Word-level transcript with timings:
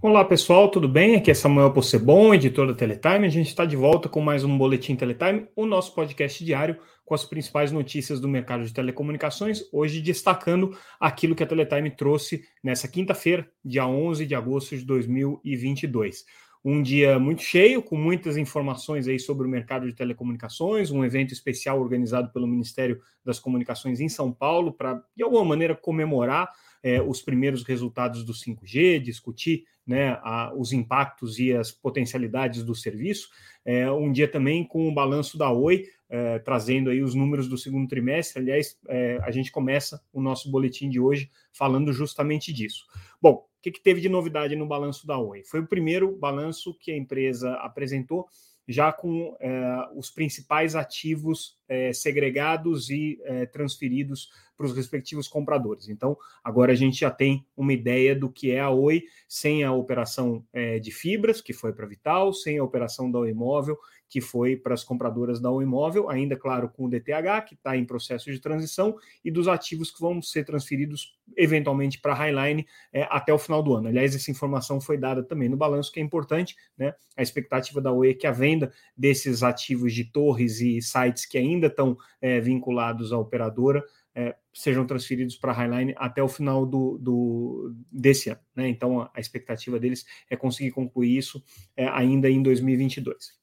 Olá 0.00 0.24
pessoal, 0.24 0.70
tudo 0.70 0.88
bem? 0.88 1.16
Aqui 1.16 1.28
é 1.28 1.34
Samuel 1.34 1.72
Possebon, 1.72 2.32
editor 2.32 2.68
da 2.68 2.72
Teletime. 2.72 3.26
A 3.26 3.28
gente 3.28 3.48
está 3.48 3.64
de 3.64 3.74
volta 3.74 4.08
com 4.08 4.20
mais 4.20 4.44
um 4.44 4.56
Boletim 4.56 4.94
Teletime, 4.94 5.48
o 5.56 5.66
nosso 5.66 5.92
podcast 5.92 6.44
diário 6.44 6.78
com 7.04 7.16
as 7.16 7.24
principais 7.24 7.72
notícias 7.72 8.20
do 8.20 8.28
mercado 8.28 8.64
de 8.64 8.72
telecomunicações. 8.72 9.62
Hoje 9.72 10.00
destacando 10.00 10.70
aquilo 11.00 11.34
que 11.34 11.42
a 11.42 11.46
Teletime 11.46 11.90
trouxe 11.90 12.44
nessa 12.62 12.86
quinta-feira, 12.86 13.50
dia 13.64 13.88
11 13.88 14.24
de 14.24 14.36
agosto 14.36 14.76
de 14.76 14.84
2022. 14.84 16.24
Um 16.64 16.80
dia 16.80 17.18
muito 17.18 17.42
cheio, 17.42 17.82
com 17.82 17.96
muitas 17.96 18.36
informações 18.36 19.08
aí 19.08 19.18
sobre 19.18 19.48
o 19.48 19.50
mercado 19.50 19.88
de 19.88 19.96
telecomunicações, 19.96 20.92
um 20.92 21.04
evento 21.04 21.32
especial 21.32 21.80
organizado 21.80 22.30
pelo 22.30 22.46
Ministério 22.46 23.00
das 23.24 23.40
Comunicações 23.40 23.98
em 23.98 24.08
São 24.08 24.32
Paulo 24.32 24.72
para, 24.72 25.02
de 25.16 25.24
alguma 25.24 25.44
maneira, 25.44 25.74
comemorar 25.74 26.52
é, 26.82 27.00
os 27.02 27.22
primeiros 27.22 27.62
resultados 27.62 28.24
do 28.24 28.32
5G, 28.32 29.00
discutir 29.00 29.64
né, 29.86 30.18
a, 30.22 30.52
os 30.54 30.72
impactos 30.72 31.38
e 31.38 31.52
as 31.52 31.72
potencialidades 31.72 32.62
do 32.62 32.74
serviço. 32.74 33.28
É, 33.64 33.90
um 33.90 34.12
dia 34.12 34.28
também 34.28 34.64
com 34.64 34.88
o 34.88 34.94
balanço 34.94 35.38
da 35.38 35.50
Oi, 35.50 35.86
é, 36.10 36.38
trazendo 36.38 36.90
aí 36.90 37.02
os 37.02 37.14
números 37.14 37.48
do 37.48 37.56
segundo 37.56 37.88
trimestre. 37.88 38.40
Aliás, 38.42 38.78
é, 38.88 39.18
a 39.22 39.30
gente 39.30 39.50
começa 39.50 40.02
o 40.12 40.20
nosso 40.20 40.50
boletim 40.50 40.88
de 40.88 41.00
hoje 41.00 41.30
falando 41.52 41.92
justamente 41.92 42.52
disso. 42.52 42.86
Bom, 43.20 43.46
o 43.58 43.60
que, 43.62 43.72
que 43.72 43.82
teve 43.82 44.00
de 44.00 44.08
novidade 44.08 44.54
no 44.54 44.66
balanço 44.66 45.06
da 45.06 45.18
Oi? 45.18 45.42
Foi 45.44 45.60
o 45.60 45.66
primeiro 45.66 46.16
balanço 46.16 46.76
que 46.78 46.92
a 46.92 46.96
empresa 46.96 47.54
apresentou 47.54 48.26
já 48.68 48.92
com 48.92 49.34
é, 49.40 49.88
os 49.96 50.10
principais 50.10 50.76
ativos 50.76 51.58
é, 51.66 51.90
segregados 51.92 52.90
e 52.90 53.18
é, 53.24 53.46
transferidos 53.46 54.30
para 54.56 54.66
os 54.66 54.76
respectivos 54.76 55.26
compradores. 55.26 55.88
Então, 55.88 56.18
agora 56.44 56.72
a 56.72 56.74
gente 56.74 57.00
já 57.00 57.10
tem 57.10 57.46
uma 57.56 57.72
ideia 57.72 58.14
do 58.14 58.28
que 58.28 58.50
é 58.50 58.60
a 58.60 58.68
Oi 58.68 59.04
sem 59.26 59.62
a 59.62 59.72
operação 59.72 60.44
de 60.82 60.90
fibras, 60.90 61.40
que 61.40 61.52
foi 61.52 61.72
para 61.72 61.86
Vital, 61.86 62.32
sem 62.32 62.58
a 62.58 62.64
operação 62.64 63.08
da 63.08 63.20
Oi 63.20 63.30
Imóvel, 63.30 63.78
que 64.08 64.20
foi 64.20 64.56
para 64.56 64.74
as 64.74 64.82
compradoras 64.82 65.40
da 65.40 65.50
Oi 65.50 65.64
Imóvel, 65.64 66.08
ainda, 66.08 66.36
claro, 66.36 66.68
com 66.68 66.86
o 66.86 66.88
DTH, 66.88 67.44
que 67.46 67.54
está 67.54 67.76
em 67.76 67.84
processo 67.84 68.30
de 68.32 68.40
transição, 68.40 68.96
e 69.24 69.30
dos 69.30 69.46
ativos 69.46 69.90
que 69.90 70.00
vão 70.00 70.22
ser 70.22 70.44
transferidos 70.44 71.16
eventualmente 71.36 72.00
para 72.00 72.12
a 72.12 72.16
Highline 72.16 72.66
é, 72.92 73.06
até 73.10 73.32
o 73.32 73.38
final 73.38 73.62
do 73.62 73.74
ano. 73.74 73.88
Aliás, 73.88 74.14
essa 74.14 74.30
informação 74.30 74.80
foi 74.80 74.96
dada 74.96 75.22
também 75.22 75.48
no 75.48 75.56
balanço, 75.56 75.92
que 75.92 76.00
é 76.00 76.02
importante, 76.02 76.56
né? 76.76 76.94
A 77.16 77.22
expectativa 77.22 77.80
da 77.80 77.92
Oi 77.92 78.10
é 78.10 78.14
que 78.14 78.26
a 78.26 78.32
venda 78.32 78.72
desses 78.96 79.42
ativos 79.42 79.92
de 79.92 80.04
torres 80.04 80.60
e 80.60 80.80
sites 80.80 81.26
que 81.26 81.36
ainda 81.36 81.66
estão 81.66 81.96
é, 82.20 82.40
vinculados 82.40 83.12
à 83.12 83.18
operadora 83.18 83.84
é, 84.14 84.34
sejam 84.52 84.84
transferidos 84.84 85.36
para 85.36 85.52
a 85.52 85.54
Highline 85.54 85.94
até 85.96 86.22
o 86.22 86.28
final 86.28 86.66
do, 86.66 86.98
do 86.98 87.74
desse 87.92 88.30
ano. 88.30 88.40
Né? 88.56 88.68
Então, 88.68 89.02
a, 89.02 89.10
a, 89.14 89.20
expectativa 89.20 89.78
deles 89.78 90.04
é 90.28 90.36
conseguir 90.36 90.72
concluir 90.72 91.16
isso 91.16 91.42
é, 91.76 91.86
ainda 91.86 92.28
em 92.28 92.42
2022 92.42 93.37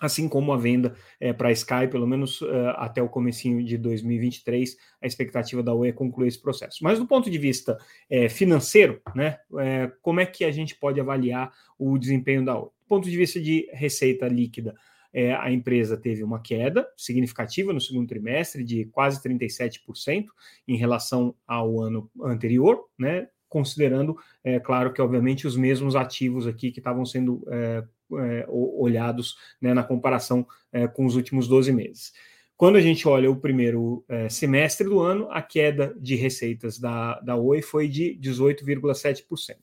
assim 0.00 0.28
como 0.28 0.52
a 0.52 0.56
venda 0.56 0.94
é, 1.20 1.32
para 1.32 1.48
a 1.48 1.52
Sky, 1.52 1.86
pelo 1.90 2.06
menos 2.06 2.40
uh, 2.40 2.70
até 2.76 3.02
o 3.02 3.08
comecinho 3.08 3.62
de 3.62 3.76
2023, 3.76 4.76
a 5.02 5.06
expectativa 5.06 5.62
da 5.62 5.74
Oi 5.74 5.90
é 5.90 5.92
concluir 5.92 6.28
esse 6.28 6.40
processo. 6.40 6.78
Mas 6.82 6.98
do 6.98 7.06
ponto 7.06 7.30
de 7.30 7.38
vista 7.38 7.76
é, 8.08 8.28
financeiro, 8.28 9.00
né, 9.14 9.38
é, 9.58 9.92
como 10.00 10.20
é 10.20 10.26
que 10.26 10.44
a 10.44 10.50
gente 10.50 10.74
pode 10.74 10.98
avaliar 10.98 11.52
o 11.78 11.98
desempenho 11.98 12.44
da 12.44 12.58
Oi? 12.58 12.64
Do 12.64 12.88
ponto 12.88 13.08
de 13.08 13.16
vista 13.16 13.40
de 13.40 13.68
receita 13.72 14.26
líquida, 14.26 14.74
é, 15.12 15.34
a 15.34 15.50
empresa 15.50 15.96
teve 15.96 16.22
uma 16.22 16.40
queda 16.40 16.86
significativa 16.96 17.72
no 17.72 17.80
segundo 17.80 18.08
trimestre 18.08 18.64
de 18.64 18.86
quase 18.86 19.22
37% 19.22 20.26
em 20.66 20.76
relação 20.76 21.34
ao 21.46 21.80
ano 21.80 22.10
anterior, 22.22 22.84
né? 22.98 23.28
Considerando, 23.48 24.16
é 24.44 24.60
claro 24.60 24.92
que 24.92 25.02
obviamente 25.02 25.46
os 25.46 25.56
mesmos 25.56 25.96
ativos 25.96 26.46
aqui 26.46 26.70
que 26.70 26.78
estavam 26.78 27.04
sendo 27.04 27.44
é, 27.50 27.84
é, 28.18 28.44
olhados 28.48 29.36
né, 29.60 29.74
na 29.74 29.82
comparação 29.82 30.46
é, 30.72 30.86
com 30.86 31.04
os 31.04 31.16
últimos 31.16 31.46
12 31.46 31.72
meses. 31.72 32.12
Quando 32.56 32.76
a 32.76 32.80
gente 32.80 33.08
olha 33.08 33.30
o 33.30 33.36
primeiro 33.36 34.04
é, 34.06 34.28
semestre 34.28 34.86
do 34.86 35.00
ano, 35.00 35.26
a 35.30 35.40
queda 35.40 35.94
de 35.98 36.14
receitas 36.14 36.78
da, 36.78 37.18
da 37.20 37.34
Oi 37.34 37.62
foi 37.62 37.88
de 37.88 38.18
18,7%. 38.20 39.56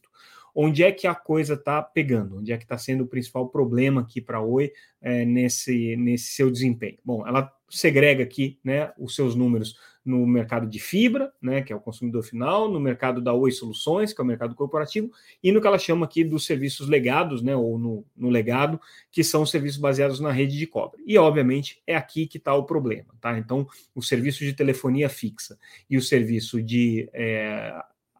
Onde 0.55 0.81
é 0.81 0.91
que 0.91 1.05
a 1.05 1.13
coisa 1.13 1.53
está 1.53 1.83
pegando? 1.83 2.39
Onde 2.39 2.51
é 2.51 2.57
que 2.57 2.63
está 2.63 2.79
sendo 2.79 3.03
o 3.03 3.07
principal 3.07 3.47
problema 3.49 4.01
aqui 4.01 4.19
para 4.19 4.39
a 4.39 4.41
Oi 4.41 4.71
é, 4.99 5.23
nesse, 5.23 5.95
nesse 5.95 6.31
seu 6.31 6.49
desempenho? 6.49 6.97
Bom, 7.05 7.27
ela 7.27 7.53
segrega 7.69 8.23
aqui 8.23 8.59
né, 8.63 8.91
os 8.97 9.13
seus 9.13 9.35
números 9.35 9.75
no 10.07 10.25
mercado 10.25 10.65
de 10.65 10.79
fibra, 10.79 11.31
né, 11.41 11.61
que 11.61 11.73
é 11.73 11.75
o 11.75 11.79
consumidor 11.79 12.23
final, 12.23 12.71
no 12.71 12.79
mercado 12.79 13.21
da 13.21 13.33
Oi 13.33 13.51
Soluções, 13.51 14.13
que 14.13 14.21
é 14.21 14.23
o 14.23 14.27
mercado 14.27 14.55
corporativo, 14.55 15.11
e 15.43 15.51
no 15.51 15.59
que 15.59 15.67
ela 15.67 15.77
chama 15.77 16.05
aqui 16.05 16.23
dos 16.23 16.45
serviços 16.45 16.87
legados, 16.87 17.41
né, 17.41 17.55
ou 17.55 17.77
no, 17.77 18.05
no 18.15 18.29
legado, 18.29 18.79
que 19.11 19.23
são 19.23 19.41
os 19.41 19.51
serviços 19.51 19.79
baseados 19.79 20.19
na 20.21 20.31
rede 20.31 20.57
de 20.57 20.65
cobre. 20.65 21.03
E, 21.05 21.17
obviamente, 21.17 21.81
é 21.85 21.95
aqui 21.95 22.25
que 22.25 22.37
está 22.37 22.53
o 22.55 22.63
problema. 22.63 23.07
Tá? 23.19 23.37
Então, 23.37 23.67
o 23.93 24.01
serviço 24.01 24.45
de 24.45 24.53
telefonia 24.53 25.09
fixa 25.09 25.59
e 25.89 25.97
o 25.97 26.01
serviço 26.01 26.63
de 26.63 27.09
é, 27.13 27.73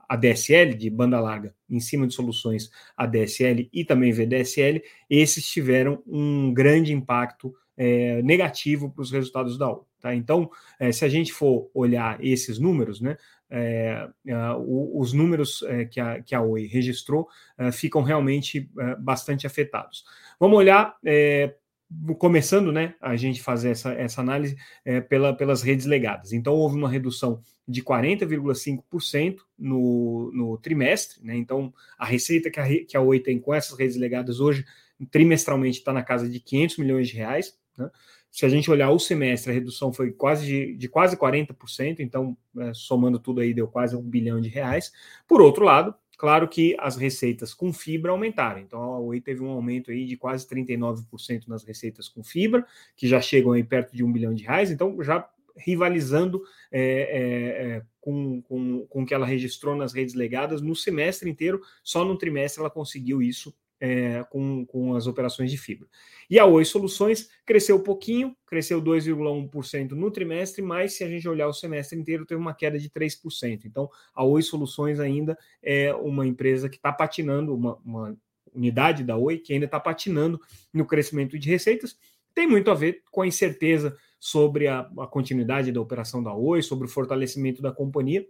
ADSL, 0.10 0.74
de 0.76 0.90
banda 0.90 1.20
larga, 1.20 1.56
em 1.70 1.80
cima 1.80 2.06
de 2.06 2.14
soluções 2.14 2.70
ADSL 2.98 3.70
e 3.72 3.86
também 3.86 4.12
VDSL, 4.12 4.84
esses 5.10 5.50
tiveram 5.50 6.04
um 6.06 6.54
grande 6.54 6.92
impacto 6.92 7.56
é, 7.78 8.22
negativo 8.24 8.90
para 8.90 9.02
os 9.02 9.12
resultados 9.12 9.58
da 9.58 9.70
Oi. 9.70 9.87
Tá? 10.00 10.14
Então, 10.14 10.50
é, 10.80 10.92
se 10.92 11.04
a 11.04 11.10
gente 11.10 11.34
for 11.34 11.70
olhar 11.74 12.24
esses 12.24 12.60
números, 12.60 13.02
né, 13.02 13.18
é, 13.50 14.08
o, 14.58 15.00
os 15.00 15.14
números 15.14 15.64
é, 15.64 15.86
que, 15.86 16.00
a, 16.00 16.22
que 16.22 16.36
a 16.36 16.42
Oi 16.42 16.68
registrou 16.68 17.28
é, 17.58 17.72
ficam 17.72 18.02
realmente 18.02 18.70
é, 18.80 18.96
bastante 18.96 19.48
afetados. 19.48 20.04
Vamos 20.40 20.58
olhar 20.58 20.96
começando 22.18 22.72
né, 22.72 22.96
a 23.00 23.16
gente 23.16 23.42
fazer 23.42 23.70
essa, 23.70 23.94
essa 23.94 24.20
análise 24.22 24.58
é, 24.84 25.00
pela, 25.00 25.34
pelas 25.34 25.62
redes 25.62 25.86
legadas. 25.86 26.34
Então, 26.34 26.54
houve 26.54 26.76
uma 26.76 26.90
redução 26.90 27.42
de 27.68 27.82
40,5% 27.82 29.38
no, 29.58 30.32
no 30.34 30.58
trimestre. 30.58 31.24
Né? 31.26 31.38
Então, 31.38 31.74
a 31.98 32.06
receita 32.06 32.50
que 32.50 32.60
a, 32.60 32.86
que 32.86 32.98
a 32.98 33.02
Oi 33.02 33.20
tem 33.20 33.40
com 33.40 33.54
essas 33.54 33.78
redes 33.78 33.96
legadas 33.96 34.40
hoje, 34.40 34.66
trimestralmente, 35.10 35.80
está 35.80 35.94
na 35.94 36.04
casa 36.04 36.30
de 36.30 36.40
500 36.40 36.78
milhões 36.78 37.08
de 37.08 37.16
reais. 37.16 37.58
Né? 37.78 37.90
Se 38.38 38.46
a 38.46 38.50
gente 38.50 38.70
olhar 38.70 38.92
o 38.92 39.00
semestre, 39.00 39.50
a 39.50 39.54
redução 39.56 39.92
foi 39.92 40.12
quase 40.12 40.46
de, 40.46 40.76
de 40.76 40.88
quase 40.88 41.18
40%, 41.18 42.02
então, 42.02 42.38
é, 42.60 42.72
somando 42.72 43.18
tudo 43.18 43.42
aí, 43.42 43.52
deu 43.52 43.68
quase 43.68 43.96
um 43.96 44.02
bilhão 44.04 44.40
de 44.40 44.48
reais. 44.48 44.94
Por 45.28 45.42
outro 45.42 45.66
lado, 45.66 45.92
claro 46.20 46.48
que 46.48 46.76
as 46.78 46.96
receitas 46.98 47.52
com 47.52 47.74
fibra 47.74 48.12
aumentaram. 48.12 48.60
Então, 48.60 48.80
a 48.80 49.00
Oi 49.00 49.20
teve 49.20 49.42
um 49.42 49.50
aumento 49.50 49.90
aí 49.90 50.06
de 50.06 50.16
quase 50.16 50.48
39% 50.48 51.48
nas 51.48 51.64
receitas 51.64 52.08
com 52.08 52.24
fibra, 52.24 52.64
que 52.96 53.08
já 53.08 53.20
chegam 53.20 53.54
aí 53.54 53.64
perto 53.64 53.96
de 53.96 54.04
um 54.04 54.12
bilhão 54.12 54.36
de 54.36 54.44
reais. 54.44 54.70
Então, 54.70 55.02
já 55.02 55.28
rivalizando 55.58 56.44
é, 56.72 56.82
é, 56.84 57.78
é 57.78 57.84
com, 58.00 58.40
com, 58.44 58.86
com 58.86 59.02
o 59.02 59.06
que 59.08 59.16
ela 59.16 59.26
registrou 59.26 59.76
nas 59.76 59.94
redes 59.94 60.14
legadas 60.14 60.62
no 60.62 60.76
semestre 60.76 61.28
inteiro, 61.28 61.60
só 61.84 62.06
no 62.06 62.16
trimestre 62.16 62.62
ela 62.62 62.70
conseguiu 62.70 63.20
isso 63.20 63.52
é, 63.80 64.24
com, 64.30 64.66
com 64.66 64.96
as 64.96 65.08
operações 65.08 65.52
de 65.52 65.58
fibra. 65.58 65.88
E 66.30 66.40
a 66.40 66.46
Oi 66.46 66.66
Soluções 66.66 67.30
cresceu 67.46 67.78
um 67.78 67.84
pouquinho, 67.84 68.36
cresceu 68.46 68.82
2,1% 68.82 69.92
no 69.92 70.12
trimestre, 70.12 70.62
mas 70.62 70.94
se 70.94 71.04
a 71.04 71.10
gente 71.10 71.28
olhar 71.28 71.48
o 71.48 71.54
semestre 71.54 71.98
inteiro, 71.98 72.26
teve 72.26 72.40
uma 72.40 72.54
queda 72.54 72.78
de 72.80 72.90
3%. 72.90 73.66
Então, 73.66 73.90
a 74.14 74.24
Oi 74.24 74.42
Soluções 74.42 75.00
ainda 75.00 75.38
é 75.62 75.94
uma 75.94 76.26
empresa 76.26 76.70
que 76.70 76.78
está 76.78 76.92
patinando, 76.92 77.56
uma, 77.56 77.78
uma 77.86 78.18
unidade 78.54 79.04
da 79.04 79.16
Oi 79.16 79.38
que 79.38 79.54
ainda 79.54 79.66
está 79.66 79.80
patinando 79.80 80.40
no 80.74 80.86
crescimento 80.86 81.38
de 81.38 81.50
receitas. 81.50 81.98
Tem 82.34 82.48
muito 82.48 82.70
a 82.70 82.74
ver 82.74 83.04
com 83.12 83.22
a 83.22 83.28
incerteza 83.28 83.96
sobre 84.20 84.68
a, 84.68 84.80
a 85.00 85.08
continuidade 85.08 85.72
da 85.72 85.82
operação 85.82 86.24
da 86.24 86.34
Oi, 86.34 86.62
sobre 86.62 86.88
o 86.88 86.90
fortalecimento 86.90 87.62
da 87.62 87.72
companhia 87.72 88.26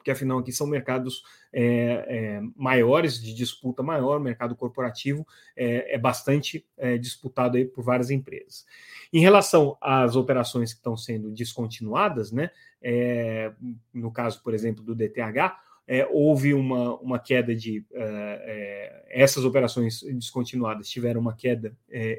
porque 0.00 0.10
afinal 0.10 0.38
aqui 0.38 0.50
são 0.50 0.66
mercados 0.66 1.22
é, 1.52 2.06
é, 2.08 2.40
maiores, 2.56 3.22
de 3.22 3.34
disputa 3.34 3.82
maior, 3.82 4.18
o 4.18 4.22
mercado 4.22 4.56
corporativo 4.56 5.26
é, 5.54 5.94
é 5.94 5.98
bastante 5.98 6.66
é, 6.78 6.96
disputado 6.96 7.58
aí 7.58 7.66
por 7.66 7.84
várias 7.84 8.10
empresas. 8.10 8.64
Em 9.12 9.20
relação 9.20 9.76
às 9.78 10.16
operações 10.16 10.72
que 10.72 10.78
estão 10.78 10.96
sendo 10.96 11.30
descontinuadas, 11.30 12.32
né, 12.32 12.50
é, 12.80 13.52
no 13.92 14.10
caso, 14.10 14.42
por 14.42 14.54
exemplo, 14.54 14.82
do 14.82 14.94
DTH, 14.94 15.54
é, 15.86 16.08
houve 16.10 16.54
uma, 16.54 16.94
uma 17.00 17.18
queda 17.18 17.54
de. 17.54 17.84
essas 19.08 19.44
operações 19.44 20.02
descontinuadas 20.02 20.88
tiveram 20.88 21.20
uma 21.20 21.34
queda 21.34 21.76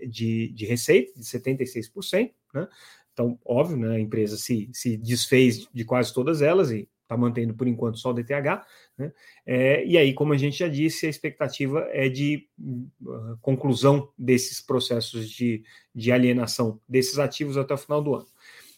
de, 0.10 0.50
de 0.50 0.66
receita 0.66 1.18
de 1.18 1.24
76%, 1.24 2.32
né? 2.54 2.68
Então, 3.14 3.38
óbvio, 3.46 3.78
né, 3.78 3.96
a 3.96 4.00
empresa 4.00 4.38
se, 4.38 4.70
se 4.74 4.98
desfez 4.98 5.68
de 5.74 5.84
quase 5.84 6.14
todas 6.14 6.42
elas 6.42 6.72
e 6.72 6.88
está 7.12 7.18
mantendo 7.18 7.54
por 7.54 7.68
enquanto 7.68 8.00
só 8.00 8.12
o 8.12 8.14
DTH. 8.14 8.66
Né? 8.98 9.12
É, 9.46 9.86
e 9.86 9.98
aí, 9.98 10.14
como 10.14 10.34
a 10.34 10.38
gente 10.38 10.58
já 10.58 10.68
disse, 10.68 11.06
a 11.06 11.10
expectativa 11.10 11.88
é 11.92 12.08
de 12.08 12.48
uh, 13.02 13.38
conclusão 13.42 14.10
desses 14.18 14.62
processos 14.62 15.30
de, 15.30 15.64
de 15.94 16.12
alienação 16.12 16.80
desses 16.88 17.20
ativos 17.20 17.58
até 17.58 17.74
o 17.74 17.78
final 17.78 18.02
do 18.02 18.16
ano. 18.16 18.28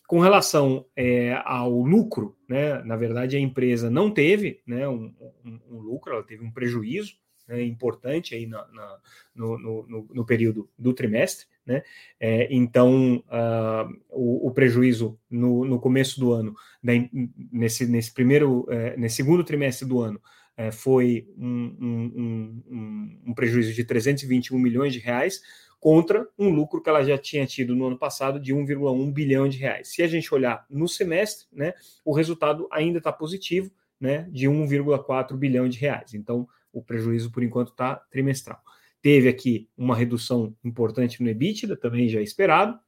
Com 0.07 0.19
relação 0.19 0.85
é, 0.95 1.41
ao 1.45 1.71
lucro, 1.71 2.35
né, 2.47 2.83
na 2.83 2.95
verdade 2.95 3.37
a 3.37 3.39
empresa 3.39 3.89
não 3.89 4.11
teve 4.11 4.61
né, 4.67 4.87
um, 4.87 5.13
um, 5.45 5.59
um 5.69 5.77
lucro, 5.79 6.13
ela 6.13 6.23
teve 6.23 6.43
um 6.43 6.51
prejuízo 6.51 7.15
né, 7.47 7.63
importante 7.63 8.35
aí 8.35 8.45
na, 8.45 8.67
na 8.67 8.99
no, 9.33 9.57
no, 9.57 10.07
no, 10.13 10.25
período 10.25 10.69
do 10.77 10.93
trimestre. 10.93 11.47
Né? 11.65 11.81
É, 12.19 12.47
então, 12.53 13.23
uh, 13.27 14.01
o, 14.09 14.47
o, 14.47 14.51
prejuízo 14.51 15.17
no, 15.29 15.63
no, 15.63 15.79
começo 15.79 16.19
do 16.19 16.33
ano, 16.33 16.53
né, 16.81 17.09
nesse, 17.51 17.85
nesse 17.85 18.13
primeiro, 18.13 18.65
é, 18.69 18.97
nesse 18.97 19.15
segundo 19.15 19.43
trimestre 19.45 19.87
do 19.87 20.01
ano, 20.01 20.21
é, 20.57 20.71
foi 20.71 21.27
um, 21.37 21.75
um, 21.79 22.63
um, 22.69 23.21
um, 23.27 23.33
prejuízo 23.33 23.73
de 23.73 23.83
321 23.83 24.59
milhões 24.59 24.93
de 24.93 24.99
reais 24.99 25.41
contra 25.79 26.27
um 26.37 26.49
lucro 26.49 26.81
que 26.81 26.89
ela 26.89 27.03
já 27.03 27.17
tinha 27.17 27.45
tido 27.45 27.75
no 27.75 27.87
ano 27.87 27.97
passado 27.97 28.39
de 28.39 28.53
1,1 28.53 29.11
bilhão 29.11 29.47
de 29.47 29.57
reais. 29.57 29.89
Se 29.89 30.03
a 30.03 30.07
gente 30.07 30.33
olhar 30.33 30.65
no 30.69 30.87
semestre, 30.87 31.47
né, 31.51 31.73
o 32.05 32.13
resultado 32.13 32.67
ainda 32.71 32.99
está 32.99 33.11
positivo, 33.11 33.71
né, 33.99 34.27
de 34.31 34.47
1,4 34.47 35.35
bilhão 35.37 35.67
de 35.67 35.79
reais. 35.79 36.13
Então, 36.13 36.47
o 36.71 36.81
prejuízo, 36.81 37.31
por 37.31 37.43
enquanto, 37.43 37.71
está 37.71 37.95
trimestral. 37.95 38.61
Teve 39.03 39.27
aqui 39.27 39.69
uma 39.77 39.95
redução 39.97 40.55
importante 40.63 41.21
no 41.21 41.29
EBITDA, 41.29 41.75
também 41.75 42.07
já 42.07 42.21
esperado, 42.21 42.79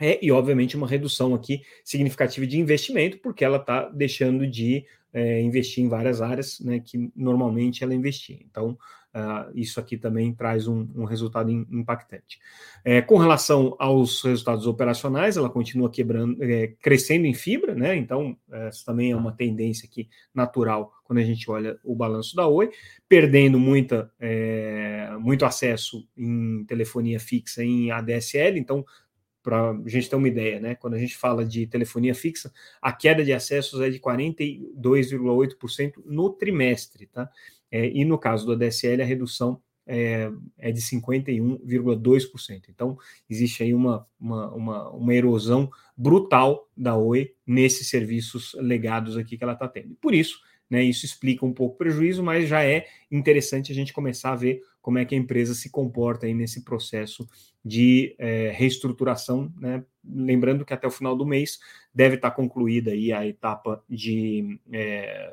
é, 0.00 0.24
e 0.24 0.30
obviamente 0.30 0.76
uma 0.76 0.86
redução 0.86 1.34
aqui 1.34 1.62
significativa 1.84 2.46
de 2.46 2.58
investimento, 2.58 3.18
porque 3.18 3.44
ela 3.44 3.56
está 3.56 3.88
deixando 3.88 4.46
de 4.46 4.86
é, 5.12 5.40
investir 5.42 5.84
em 5.84 5.88
várias 5.88 6.22
áreas 6.22 6.60
né, 6.60 6.78
que 6.78 7.10
normalmente 7.14 7.82
ela 7.82 7.92
investia. 7.92 8.38
Então, 8.48 8.78
uh, 9.14 9.50
isso 9.54 9.78
aqui 9.78 9.96
também 9.96 10.34
traz 10.34 10.66
um, 10.66 10.88
um 10.94 11.04
resultado 11.04 11.50
in, 11.50 11.66
impactante. 11.70 12.38
É, 12.84 13.00
com 13.00 13.16
relação 13.16 13.76
aos 13.78 14.22
resultados 14.22 14.66
operacionais, 14.66 15.36
ela 15.36 15.50
continua 15.50 15.90
quebrando, 15.90 16.42
é, 16.42 16.68
crescendo 16.80 17.26
em 17.26 17.34
fibra, 17.34 17.74
né? 17.74 17.96
Então, 17.96 18.36
essa 18.50 18.84
também 18.84 19.12
é 19.12 19.16
uma 19.16 19.32
tendência 19.32 19.86
aqui 19.86 20.08
natural 20.34 20.92
quando 21.04 21.18
a 21.18 21.24
gente 21.24 21.50
olha 21.50 21.78
o 21.84 21.94
balanço 21.94 22.34
da 22.34 22.46
Oi, 22.46 22.70
perdendo 23.08 23.58
muita, 23.58 24.10
é, 24.18 25.10
muito 25.20 25.44
acesso 25.44 26.08
em 26.16 26.64
telefonia 26.64 27.20
fixa 27.20 27.62
em 27.62 27.90
ADSL, 27.90 28.58
então 28.58 28.84
para 29.42 29.70
a 29.70 29.88
gente 29.88 30.08
ter 30.08 30.16
uma 30.16 30.28
ideia, 30.28 30.60
né? 30.60 30.74
Quando 30.76 30.94
a 30.94 30.98
gente 30.98 31.16
fala 31.16 31.44
de 31.44 31.66
telefonia 31.66 32.14
fixa, 32.14 32.52
a 32.80 32.92
queda 32.92 33.24
de 33.24 33.32
acessos 33.32 33.80
é 33.80 33.90
de 33.90 33.98
42,8% 33.98 35.94
no 36.04 36.30
trimestre, 36.30 37.06
tá? 37.06 37.28
É, 37.72 37.88
e 37.88 38.04
no 38.04 38.18
caso 38.18 38.44
do 38.44 38.52
ADSL, 38.52 39.00
a 39.00 39.06
redução 39.06 39.58
é, 39.86 40.30
é 40.58 40.70
de 40.70 40.80
51,2%. 40.80 42.64
Então, 42.68 42.98
existe 43.28 43.62
aí 43.62 43.74
uma, 43.74 44.06
uma, 44.20 44.54
uma, 44.54 44.90
uma, 44.90 45.14
erosão 45.14 45.70
brutal 45.96 46.68
da 46.76 46.96
Oi 46.96 47.34
nesses 47.46 47.88
serviços 47.88 48.54
legados 48.58 49.16
aqui 49.16 49.36
que 49.38 49.42
ela 49.42 49.54
está 49.54 49.66
tendo. 49.66 49.96
Por 50.00 50.14
isso, 50.14 50.40
né, 50.70 50.82
isso 50.82 51.04
explica 51.04 51.44
um 51.44 51.52
pouco 51.52 51.74
o 51.74 51.78
prejuízo, 51.78 52.22
mas 52.22 52.48
já 52.48 52.62
é 52.62 52.86
interessante 53.10 53.72
a 53.72 53.74
gente 53.74 53.92
começar 53.92 54.32
a 54.32 54.36
ver 54.36 54.62
como 54.80 54.98
é 54.98 55.04
que 55.04 55.14
a 55.14 55.18
empresa 55.18 55.54
se 55.54 55.70
comporta 55.70 56.26
aí 56.26 56.34
nesse 56.34 56.64
processo 56.64 57.28
de 57.64 58.16
é, 58.18 58.50
reestruturação, 58.50 59.52
né? 59.56 59.84
Lembrando 60.04 60.64
que 60.64 60.74
até 60.74 60.86
o 60.86 60.90
final 60.90 61.16
do 61.16 61.24
mês 61.24 61.60
deve 61.94 62.16
estar 62.16 62.32
concluída 62.32 62.90
aí 62.90 63.12
a 63.12 63.24
etapa 63.24 63.84
de 63.88 64.58
é, 64.72 65.32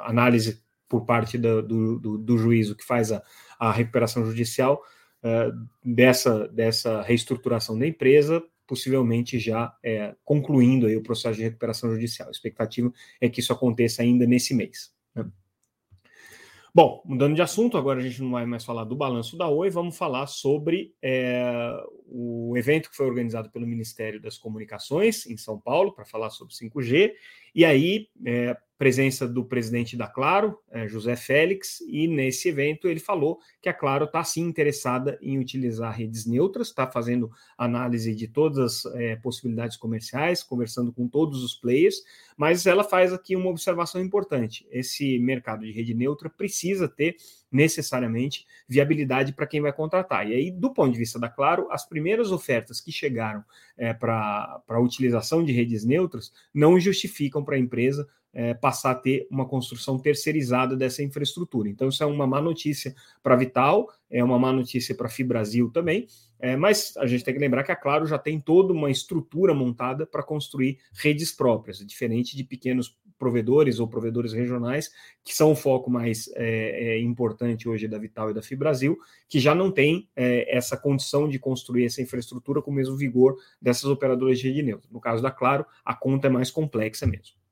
análise 0.00 0.63
por 0.88 1.04
parte 1.04 1.38
do, 1.38 1.62
do, 1.62 2.18
do, 2.18 2.38
juízo 2.38 2.76
que 2.76 2.84
faz 2.84 3.10
a, 3.10 3.22
a 3.58 3.72
recuperação 3.72 4.24
judicial 4.24 4.82
é, 5.22 5.50
dessa, 5.84 6.48
dessa 6.48 7.02
reestruturação 7.02 7.78
da 7.78 7.86
empresa, 7.86 8.42
possivelmente 8.66 9.38
já 9.38 9.74
é, 9.82 10.14
concluindo 10.24 10.86
aí 10.86 10.96
o 10.96 11.02
processo 11.02 11.36
de 11.36 11.42
recuperação 11.42 11.90
judicial. 11.90 12.28
A 12.28 12.30
expectativa 12.30 12.92
é 13.20 13.28
que 13.28 13.40
isso 13.40 13.52
aconteça 13.52 14.02
ainda 14.02 14.26
nesse 14.26 14.54
mês. 14.54 14.92
Né? 15.14 15.26
Bom, 16.74 17.00
mudando 17.04 17.36
de 17.36 17.42
assunto, 17.42 17.78
agora 17.78 18.00
a 18.00 18.02
gente 18.02 18.20
não 18.20 18.32
vai 18.32 18.44
mais 18.44 18.64
falar 18.64 18.82
do 18.82 18.96
balanço 18.96 19.36
da 19.36 19.48
Oi, 19.48 19.70
vamos 19.70 19.96
falar 19.96 20.26
sobre 20.26 20.92
é, 21.00 21.72
o 22.06 22.56
evento 22.56 22.90
que 22.90 22.96
foi 22.96 23.06
organizado 23.06 23.48
pelo 23.48 23.64
Ministério 23.64 24.20
das 24.20 24.36
Comunicações 24.36 25.24
em 25.24 25.36
São 25.36 25.56
Paulo 25.56 25.92
para 25.92 26.04
falar 26.04 26.30
sobre 26.30 26.52
5G. 26.52 27.12
E 27.54 27.64
aí, 27.64 28.08
é, 28.26 28.56
presença 28.76 29.28
do 29.28 29.44
presidente 29.44 29.96
da 29.96 30.06
Claro, 30.08 30.58
é, 30.70 30.88
José 30.88 31.14
Félix, 31.14 31.80
e 31.88 32.08
nesse 32.08 32.48
evento 32.48 32.88
ele 32.88 32.98
falou 32.98 33.38
que 33.62 33.68
a 33.68 33.74
Claro 33.74 34.04
está 34.06 34.22
sim 34.24 34.42
interessada 34.42 35.16
em 35.22 35.38
utilizar 35.38 35.96
redes 35.96 36.26
neutras, 36.26 36.68
está 36.68 36.86
fazendo 36.86 37.30
análise 37.56 38.14
de 38.14 38.26
todas 38.26 38.58
as 38.58 38.94
é, 38.94 39.16
possibilidades 39.16 39.76
comerciais, 39.76 40.42
conversando 40.42 40.92
com 40.92 41.06
todos 41.06 41.44
os 41.44 41.54
players, 41.54 42.02
mas 42.36 42.66
ela 42.66 42.82
faz 42.82 43.12
aqui 43.12 43.36
uma 43.36 43.50
observação 43.50 44.00
importante: 44.00 44.66
esse 44.70 45.18
mercado 45.20 45.64
de 45.64 45.70
rede 45.70 45.94
neutra 45.94 46.28
precisa 46.28 46.88
ter 46.88 47.16
necessariamente 47.50 48.44
viabilidade 48.68 49.32
para 49.32 49.46
quem 49.46 49.60
vai 49.60 49.72
contratar. 49.72 50.28
E 50.28 50.34
aí, 50.34 50.50
do 50.50 50.72
ponto 50.72 50.92
de 50.92 50.98
vista 50.98 51.20
da 51.20 51.28
Claro, 51.28 51.68
as 51.70 51.86
primeiras 51.88 52.32
ofertas 52.32 52.80
que 52.80 52.90
chegaram 52.90 53.44
é, 53.78 53.94
para 53.94 54.60
a 54.68 54.80
utilização 54.80 55.44
de 55.44 55.52
redes 55.52 55.84
neutras 55.84 56.32
não 56.52 56.80
justificam 56.80 57.44
para 57.44 57.54
a 57.54 57.58
empresa 57.58 58.08
é, 58.34 58.52
passar 58.52 58.90
a 58.90 58.94
ter 58.94 59.26
uma 59.30 59.46
construção 59.46 59.98
terceirizada 59.98 60.76
dessa 60.76 61.02
infraestrutura. 61.02 61.68
Então, 61.68 61.88
isso 61.88 62.02
é 62.02 62.06
uma 62.06 62.26
má 62.26 62.42
notícia 62.42 62.94
para 63.22 63.34
a 63.34 63.38
Vital, 63.38 63.88
é 64.10 64.22
uma 64.22 64.38
má 64.38 64.52
notícia 64.52 64.94
para 64.94 65.06
a 65.06 65.10
Fibrasil 65.10 65.70
também, 65.70 66.06
é, 66.40 66.56
mas 66.56 66.94
a 66.98 67.06
gente 67.06 67.24
tem 67.24 67.32
que 67.32 67.40
lembrar 67.40 67.64
que 67.64 67.72
a 67.72 67.76
Claro 67.76 68.06
já 68.06 68.18
tem 68.18 68.40
toda 68.40 68.72
uma 68.72 68.90
estrutura 68.90 69.54
montada 69.54 70.04
para 70.04 70.22
construir 70.22 70.78
redes 70.92 71.32
próprias, 71.32 71.78
diferente 71.78 72.36
de 72.36 72.44
pequenos 72.44 72.96
provedores 73.18 73.78
ou 73.78 73.88
provedores 73.88 74.32
regionais, 74.32 74.90
que 75.24 75.34
são 75.34 75.52
o 75.52 75.56
foco 75.56 75.90
mais 75.90 76.28
é, 76.34 76.96
é, 76.96 77.00
importante 77.00 77.68
hoje 77.68 77.88
da 77.88 77.98
Vital 77.98 78.30
e 78.30 78.34
da 78.34 78.42
Fibrasil, 78.42 78.98
que 79.28 79.38
já 79.38 79.54
não 79.54 79.70
tem 79.70 80.08
é, 80.14 80.54
essa 80.54 80.76
condição 80.76 81.28
de 81.28 81.38
construir 81.38 81.86
essa 81.86 82.02
infraestrutura 82.02 82.60
com 82.60 82.70
o 82.70 82.74
mesmo 82.74 82.96
vigor 82.96 83.36
dessas 83.62 83.84
operadoras 83.84 84.38
de 84.38 84.48
rede 84.48 84.62
neutra. 84.62 84.88
No 84.92 85.00
caso 85.00 85.22
da 85.22 85.30
Claro, 85.30 85.64
a 85.84 85.94
conta 85.94 86.26
é 86.26 86.30
mais 86.30 86.50
complexa 86.50 87.06
mesmo. 87.06 87.43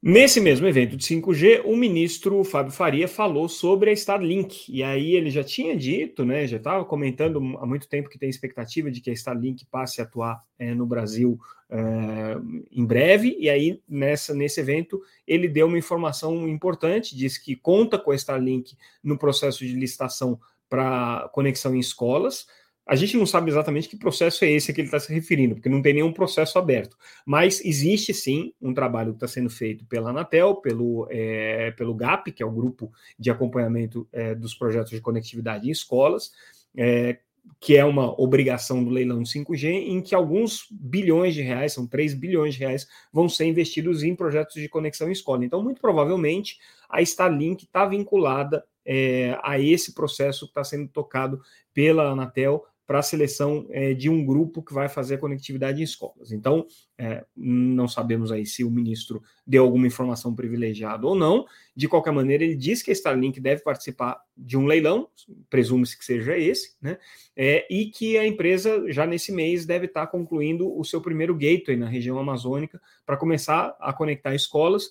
Nesse 0.00 0.40
mesmo 0.40 0.64
evento 0.64 0.96
de 0.96 1.04
5G, 1.04 1.62
o 1.64 1.74
ministro 1.74 2.44
Fábio 2.44 2.72
Faria 2.72 3.08
falou 3.08 3.48
sobre 3.48 3.90
a 3.90 3.92
Starlink. 3.92 4.70
E 4.72 4.80
aí 4.80 5.16
ele 5.16 5.28
já 5.28 5.42
tinha 5.42 5.76
dito, 5.76 6.24
né, 6.24 6.46
já 6.46 6.56
estava 6.56 6.84
comentando 6.84 7.38
há 7.58 7.66
muito 7.66 7.88
tempo 7.88 8.08
que 8.08 8.18
tem 8.18 8.30
expectativa 8.30 8.92
de 8.92 9.00
que 9.00 9.10
a 9.10 9.12
Starlink 9.12 9.66
passe 9.66 10.00
a 10.00 10.04
atuar 10.04 10.40
é, 10.56 10.72
no 10.72 10.86
Brasil 10.86 11.36
é, 11.68 12.36
em 12.70 12.86
breve. 12.86 13.36
E 13.40 13.50
aí, 13.50 13.82
nessa, 13.88 14.32
nesse 14.32 14.60
evento, 14.60 15.02
ele 15.26 15.48
deu 15.48 15.66
uma 15.66 15.78
informação 15.78 16.48
importante, 16.48 17.16
disse 17.16 17.42
que 17.42 17.56
conta 17.56 17.98
com 17.98 18.12
a 18.12 18.14
Starlink 18.14 18.76
no 19.02 19.18
processo 19.18 19.66
de 19.66 19.74
licitação 19.74 20.38
para 20.68 21.28
conexão 21.32 21.74
em 21.74 21.80
escolas. 21.80 22.46
A 22.88 22.96
gente 22.96 23.18
não 23.18 23.26
sabe 23.26 23.50
exatamente 23.50 23.86
que 23.86 23.98
processo 23.98 24.46
é 24.46 24.50
esse 24.50 24.72
que 24.72 24.80
ele 24.80 24.88
está 24.88 24.98
se 24.98 25.12
referindo, 25.12 25.54
porque 25.54 25.68
não 25.68 25.82
tem 25.82 25.92
nenhum 25.92 26.10
processo 26.10 26.58
aberto. 26.58 26.96
Mas 27.26 27.62
existe 27.62 28.14
sim 28.14 28.54
um 28.58 28.72
trabalho 28.72 29.10
que 29.10 29.16
está 29.16 29.28
sendo 29.28 29.50
feito 29.50 29.84
pela 29.84 30.08
Anatel, 30.08 30.56
pelo, 30.56 31.06
é, 31.10 31.70
pelo 31.72 31.94
GAP, 31.94 32.32
que 32.32 32.42
é 32.42 32.46
o 32.46 32.50
grupo 32.50 32.90
de 33.18 33.30
acompanhamento 33.30 34.08
é, 34.10 34.34
dos 34.34 34.54
projetos 34.54 34.90
de 34.90 35.02
conectividade 35.02 35.68
em 35.68 35.70
escolas, 35.70 36.32
é, 36.74 37.18
que 37.60 37.76
é 37.76 37.84
uma 37.84 38.18
obrigação 38.18 38.82
do 38.82 38.90
leilão 38.90 39.22
de 39.22 39.28
5G, 39.28 39.66
em 39.66 40.00
que 40.00 40.14
alguns 40.14 40.66
bilhões 40.70 41.34
de 41.34 41.42
reais, 41.42 41.74
são 41.74 41.86
3 41.86 42.14
bilhões 42.14 42.54
de 42.54 42.60
reais, 42.60 42.88
vão 43.12 43.28
ser 43.28 43.44
investidos 43.44 44.02
em 44.02 44.16
projetos 44.16 44.54
de 44.54 44.68
conexão 44.68 45.10
em 45.10 45.12
escola. 45.12 45.44
Então, 45.44 45.62
muito 45.62 45.78
provavelmente, 45.78 46.58
a 46.88 47.02
Starlink 47.02 47.64
está 47.64 47.84
vinculada 47.84 48.64
é, 48.82 49.38
a 49.42 49.60
esse 49.60 49.92
processo 49.92 50.46
que 50.46 50.52
está 50.52 50.64
sendo 50.64 50.88
tocado 50.88 51.38
pela 51.74 52.10
Anatel 52.10 52.64
para 52.88 53.00
a 53.00 53.02
seleção 53.02 53.66
é, 53.68 53.92
de 53.92 54.08
um 54.08 54.24
grupo 54.24 54.62
que 54.62 54.72
vai 54.72 54.88
fazer 54.88 55.16
a 55.16 55.18
conectividade 55.18 55.78
em 55.78 55.84
escolas. 55.84 56.32
Então, 56.32 56.66
é, 56.96 57.22
não 57.36 57.86
sabemos 57.86 58.32
aí 58.32 58.46
se 58.46 58.64
o 58.64 58.70
ministro 58.70 59.22
deu 59.46 59.62
alguma 59.62 59.86
informação 59.86 60.34
privilegiada 60.34 61.06
ou 61.06 61.14
não. 61.14 61.44
De 61.76 61.86
qualquer 61.86 62.12
maneira, 62.12 62.42
ele 62.42 62.56
diz 62.56 62.82
que 62.82 62.90
a 62.90 62.94
Starlink 62.94 63.38
deve 63.40 63.62
participar 63.62 64.18
de 64.34 64.56
um 64.56 64.64
leilão, 64.64 65.06
presume-se 65.50 65.98
que 65.98 66.04
seja 66.04 66.38
esse, 66.38 66.76
né? 66.80 66.96
É, 67.36 67.66
e 67.70 67.90
que 67.90 68.16
a 68.16 68.26
empresa 68.26 68.82
já 68.90 69.06
nesse 69.06 69.32
mês 69.32 69.66
deve 69.66 69.84
estar 69.84 70.06
concluindo 70.06 70.74
o 70.74 70.82
seu 70.82 71.02
primeiro 71.02 71.34
gateway 71.36 71.76
na 71.76 71.86
região 71.86 72.18
amazônica 72.18 72.80
para 73.04 73.18
começar 73.18 73.76
a 73.78 73.92
conectar 73.92 74.34
escolas 74.34 74.90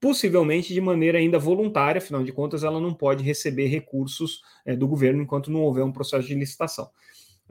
possivelmente 0.00 0.72
de 0.72 0.80
maneira 0.80 1.18
ainda 1.18 1.38
voluntária, 1.38 1.98
afinal 1.98 2.22
de 2.22 2.32
contas, 2.32 2.62
ela 2.62 2.80
não 2.80 2.94
pode 2.94 3.24
receber 3.24 3.66
recursos 3.66 4.42
é, 4.64 4.76
do 4.76 4.86
governo 4.86 5.22
enquanto 5.22 5.50
não 5.50 5.62
houver 5.62 5.84
um 5.84 5.92
processo 5.92 6.26
de 6.26 6.34
licitação. 6.34 6.90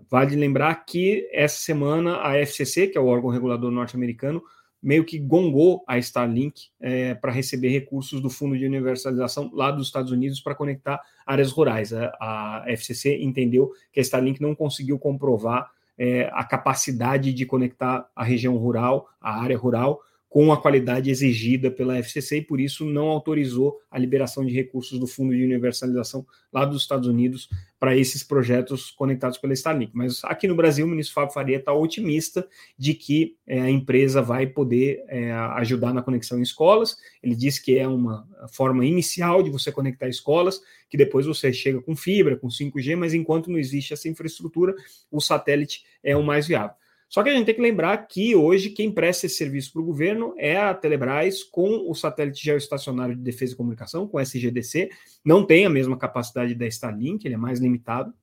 Vale 0.10 0.36
lembrar 0.36 0.86
que 0.86 1.28
essa 1.34 1.58
semana 1.58 2.22
a 2.22 2.38
FCC, 2.38 2.88
que 2.88 2.98
é 2.98 3.02
o 3.02 3.08
órgão 3.08 3.30
regulador 3.30 3.72
norte-americano, 3.72 4.42
meio 4.82 5.04
que 5.04 5.18
gongou 5.18 5.84
a 5.88 5.98
Starlink 5.98 6.70
é, 6.80 7.16
para 7.16 7.32
receber 7.32 7.70
recursos 7.70 8.22
do 8.22 8.30
Fundo 8.30 8.58
de 8.58 8.66
Universalização 8.66 9.50
lá 9.54 9.72
dos 9.72 9.88
Estados 9.88 10.12
Unidos 10.12 10.40
para 10.40 10.56
conectar 10.56 11.02
áreas 11.26 11.52
rurais. 11.52 11.92
A, 11.92 12.14
a, 12.22 12.66
FCC 12.68 13.18
entendeu 13.22 13.72
que 13.92 14.00
a 14.00 14.04
Starlink 14.04 14.42
não 14.42 14.54
conseguiu 14.54 15.00
comprovar 15.00 15.72
é, 15.98 16.30
a 16.32 16.44
capacidade 16.44 17.34
de 17.34 17.46
conectar 17.46 18.08
a 18.16 18.24
região 18.24 18.56
rural, 18.56 19.10
a 19.20 19.42
área 19.42 19.58
rural, 19.58 20.00
com 20.30 20.52
a 20.52 20.62
qualidade 20.62 21.10
exigida 21.10 21.72
pela 21.72 21.98
FCC 21.98 22.38
e 22.38 22.42
por 22.42 22.60
isso 22.60 22.86
não 22.86 23.08
autorizou 23.08 23.80
a 23.90 23.98
liberação 23.98 24.46
de 24.46 24.54
recursos 24.54 25.00
do 25.00 25.08
Fundo 25.08 25.36
de 25.36 25.44
Universalização 25.44 26.26
lá 26.52 26.66
dos 26.66 26.82
Estados 26.82 27.08
Unidos 27.08 27.50
para 27.80 27.96
esses 27.96 28.24
projetos 28.24 28.92
conectados 28.92 29.38
pela 29.38 29.54
Starlink. 29.54 29.92
Mas 29.96 30.24
aqui 30.26 30.48
no 30.48 30.56
Brasil, 30.56 30.86
o 30.86 30.90
ministro 30.90 31.14
Fábio 31.16 31.34
Faria 31.34 31.58
está 31.58 31.72
otimista 31.74 32.48
de 32.78 32.94
que 32.94 33.38
é, 33.48 33.62
a 33.62 33.70
empresa 33.70 34.22
vai 34.22 34.46
poder 34.46 35.04
é, 35.08 35.32
ajudar 35.32 35.94
na 35.94 36.02
conexão 36.02 36.40
em 36.40 36.44
escolas. 36.44 36.98
Ele 37.24 37.36
disse 37.36 37.64
que 37.64 37.78
é 37.78 37.88
uma 37.88 38.28
forma 38.52 38.86
inicial 38.86 39.42
de 39.42 39.50
você 39.50 39.72
conectar 39.72 40.10
escolas, 40.10 40.62
que 40.90 40.98
depois 40.98 41.26
você 41.26 41.54
chega 41.54 41.82
com 41.82 41.96
fibra, 41.96 42.36
com 42.36 42.48
5G, 42.48 42.96
mas 42.98 43.14
enquanto 43.14 43.50
não 43.50 43.58
existe 43.58 43.94
essa 43.94 44.10
infraestrutura, 44.10 44.76
o 45.10 45.22
satélite 45.22 45.84
é 46.04 46.16
o 46.16 46.24
mais 46.24 46.48
viável. 46.48 46.76
Só 47.10 47.24
que 47.24 47.30
a 47.30 47.34
gente 47.34 47.46
tem 47.46 47.56
que 47.56 47.62
lembrar 47.62 47.98
que 48.08 48.36
hoje 48.36 48.70
quem 48.70 48.92
presta 48.92 49.26
esse 49.26 49.36
serviço 49.36 49.72
para 49.72 49.82
o 49.82 49.86
governo 49.86 50.34
é 50.38 50.58
a 50.58 50.74
Telebrás 50.74 51.44
com 51.44 51.90
o 51.90 51.96
satélite 51.96 52.44
geoestacionário 52.44 53.16
de 53.16 53.22
defesa 53.22 53.54
e 53.54 53.56
comunicação, 53.56 54.08
com 54.08 54.18
o 54.18 54.20
SGDC. 54.20 54.90
Não 55.24 55.46
tem 55.46 55.66
a 55.66 55.70
mesma 55.70 55.98
capacidade 55.98 56.54
da 56.54 56.68
Starlink, 56.68 57.26
ele 57.26 57.36
é 57.36 57.38
mais 57.38 57.60
limitado, 57.60 58.14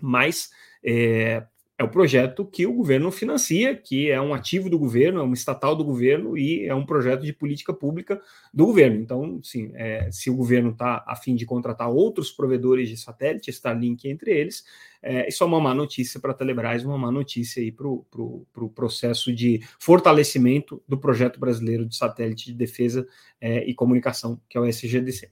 mas 0.00 0.50
é, 0.84 1.44
é 1.82 1.84
o 1.84 1.90
projeto 1.90 2.44
que 2.44 2.64
o 2.64 2.72
governo 2.72 3.10
financia, 3.10 3.74
que 3.74 4.08
é 4.08 4.20
um 4.20 4.32
ativo 4.32 4.70
do 4.70 4.78
governo, 4.78 5.20
é 5.20 5.22
uma 5.22 5.34
estatal 5.34 5.74
do 5.74 5.84
governo 5.84 6.38
e 6.38 6.64
é 6.64 6.74
um 6.74 6.86
projeto 6.86 7.22
de 7.22 7.32
política 7.32 7.74
pública 7.74 8.20
do 8.54 8.66
governo. 8.66 9.00
Então, 9.00 9.40
sim, 9.42 9.72
é, 9.74 10.08
se 10.12 10.30
o 10.30 10.36
governo 10.36 10.70
está 10.70 11.04
a 11.06 11.16
fim 11.16 11.34
de 11.34 11.44
contratar 11.44 11.90
outros 11.90 12.30
provedores 12.30 12.88
de 12.88 12.96
satélite, 12.96 13.50
Starlink 13.50 14.08
entre 14.08 14.30
eles, 14.30 14.64
é, 15.02 15.28
isso 15.28 15.42
é 15.42 15.46
uma 15.46 15.60
má 15.60 15.74
notícia 15.74 16.20
para 16.20 16.30
a 16.30 16.34
Telebrás, 16.34 16.84
uma 16.84 16.96
má 16.96 17.10
notícia 17.10 17.60
para 17.72 17.88
o 17.88 18.06
pro, 18.08 18.46
pro 18.52 18.68
processo 18.70 19.34
de 19.34 19.60
fortalecimento 19.80 20.80
do 20.86 20.96
projeto 20.96 21.40
brasileiro 21.40 21.84
de 21.84 21.96
satélite 21.96 22.46
de 22.46 22.54
defesa 22.54 23.06
é, 23.40 23.64
e 23.68 23.74
comunicação, 23.74 24.40
que 24.48 24.56
é 24.56 24.60
o 24.60 24.64
SGDC. 24.64 25.30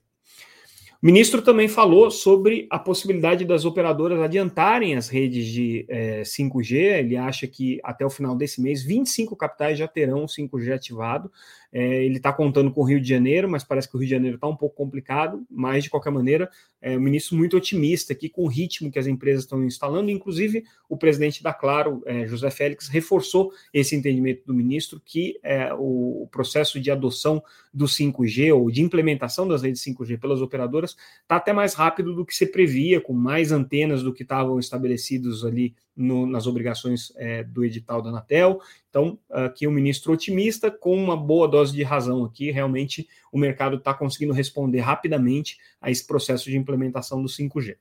O 1.02 1.06
ministro 1.06 1.40
também 1.40 1.66
falou 1.66 2.10
sobre 2.10 2.66
a 2.68 2.78
possibilidade 2.78 3.46
das 3.46 3.64
operadoras 3.64 4.20
adiantarem 4.20 4.96
as 4.96 5.08
redes 5.08 5.46
de 5.46 5.86
é, 5.88 6.20
5G. 6.20 6.74
Ele 6.74 7.16
acha 7.16 7.46
que 7.46 7.80
até 7.82 8.04
o 8.04 8.10
final 8.10 8.36
desse 8.36 8.60
mês, 8.60 8.82
25 8.82 9.34
capitais 9.34 9.78
já 9.78 9.88
terão 9.88 10.26
5G 10.26 10.74
ativado. 10.74 11.32
É, 11.72 12.04
ele 12.04 12.16
está 12.16 12.32
contando 12.32 12.70
com 12.70 12.80
o 12.80 12.84
Rio 12.84 13.00
de 13.00 13.08
Janeiro, 13.08 13.48
mas 13.48 13.62
parece 13.62 13.88
que 13.88 13.96
o 13.96 13.98
Rio 13.98 14.08
de 14.08 14.14
Janeiro 14.14 14.34
está 14.36 14.46
um 14.46 14.56
pouco 14.56 14.74
complicado. 14.74 15.44
Mas, 15.48 15.84
de 15.84 15.90
qualquer 15.90 16.10
maneira, 16.10 16.50
é, 16.82 16.96
o 16.96 17.00
ministro 17.00 17.36
muito 17.36 17.56
otimista 17.56 18.12
aqui 18.12 18.28
com 18.28 18.42
o 18.42 18.48
ritmo 18.48 18.90
que 18.90 18.98
as 18.98 19.06
empresas 19.06 19.44
estão 19.44 19.62
instalando. 19.64 20.10
Inclusive, 20.10 20.64
o 20.88 20.96
presidente 20.96 21.42
da 21.42 21.52
Claro, 21.52 22.02
é, 22.06 22.26
José 22.26 22.50
Félix, 22.50 22.88
reforçou 22.88 23.52
esse 23.72 23.94
entendimento 23.94 24.44
do 24.44 24.54
ministro 24.54 25.00
que 25.04 25.38
é, 25.42 25.72
o 25.74 26.28
processo 26.30 26.80
de 26.80 26.90
adoção 26.90 27.42
do 27.72 27.86
5G 27.86 28.54
ou 28.54 28.70
de 28.70 28.82
implementação 28.82 29.46
das 29.46 29.62
redes 29.62 29.82
5G 29.84 30.18
pelas 30.18 30.40
operadoras 30.40 30.96
está 31.22 31.36
até 31.36 31.52
mais 31.52 31.74
rápido 31.74 32.14
do 32.14 32.24
que 32.26 32.34
se 32.34 32.46
previa, 32.46 33.00
com 33.00 33.12
mais 33.12 33.52
antenas 33.52 34.02
do 34.02 34.12
que 34.12 34.22
estavam 34.22 34.58
estabelecidos 34.58 35.44
ali 35.44 35.74
no, 35.96 36.26
nas 36.26 36.46
obrigações 36.46 37.12
é, 37.16 37.42
do 37.42 37.64
edital 37.64 38.00
da 38.02 38.10
Anatel. 38.10 38.60
Então, 38.88 39.18
aqui 39.30 39.66
o 39.66 39.70
ministro 39.70 40.12
otimista, 40.12 40.70
com 40.70 40.94
uma 40.94 41.16
boa 41.16 41.46
dose 41.46 41.72
de 41.72 41.82
razão 41.82 42.24
aqui, 42.24 42.50
realmente 42.50 43.08
o 43.32 43.38
mercado 43.38 43.76
está 43.76 43.92
conseguindo 43.94 44.32
responder 44.32 44.80
rapidamente 44.80 45.58
a 45.80 45.90
esse 45.90 46.06
processo 46.06 46.50
de 46.50 46.56
implementação 46.56 47.22
do 47.22 47.28
5G. 47.28 47.76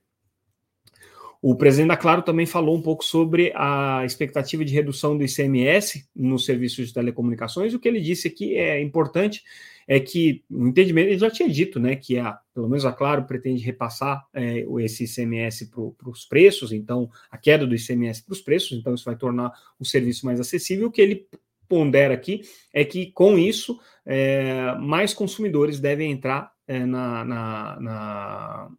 O 1.42 1.54
presidente 1.54 1.88
da 1.88 1.96
Claro 1.96 2.20
também 2.20 2.44
falou 2.44 2.76
um 2.76 2.82
pouco 2.82 3.02
sobre 3.02 3.50
a 3.54 4.02
expectativa 4.04 4.62
de 4.62 4.74
redução 4.74 5.16
do 5.16 5.24
ICMS 5.24 6.06
nos 6.14 6.44
serviços 6.44 6.88
de 6.88 6.94
telecomunicações. 6.94 7.72
O 7.72 7.78
que 7.78 7.88
ele 7.88 8.00
disse 8.00 8.28
aqui 8.28 8.56
é 8.56 8.80
importante 8.82 9.42
é 9.90 9.98
que 9.98 10.44
o 10.48 10.68
entendimento, 10.68 11.08
ele 11.08 11.18
já 11.18 11.28
tinha 11.28 11.48
dito, 11.48 11.80
né, 11.80 11.96
que 11.96 12.16
a, 12.16 12.38
pelo 12.54 12.68
menos 12.68 12.84
a 12.84 12.92
Claro 12.92 13.24
pretende 13.24 13.60
repassar 13.64 14.24
é, 14.32 14.64
esse 14.84 15.02
ICMS 15.02 15.68
para 15.68 16.08
os 16.08 16.24
preços, 16.24 16.70
então 16.70 17.10
a 17.28 17.36
queda 17.36 17.66
do 17.66 17.74
ICMS 17.74 18.24
para 18.24 18.32
os 18.32 18.40
preços, 18.40 18.78
então 18.78 18.94
isso 18.94 19.04
vai 19.04 19.16
tornar 19.16 19.52
o 19.80 19.84
serviço 19.84 20.24
mais 20.24 20.38
acessível. 20.38 20.86
O 20.86 20.92
que 20.92 21.02
ele 21.02 21.26
pondera 21.68 22.14
aqui 22.14 22.42
é 22.72 22.84
que 22.84 23.10
com 23.10 23.36
isso 23.36 23.80
é, 24.06 24.76
mais 24.78 25.12
consumidores 25.12 25.80
devem 25.80 26.12
entrar 26.12 26.52
é, 26.68 26.86
na, 26.86 27.24
na, 27.24 27.80
na, 27.80 28.70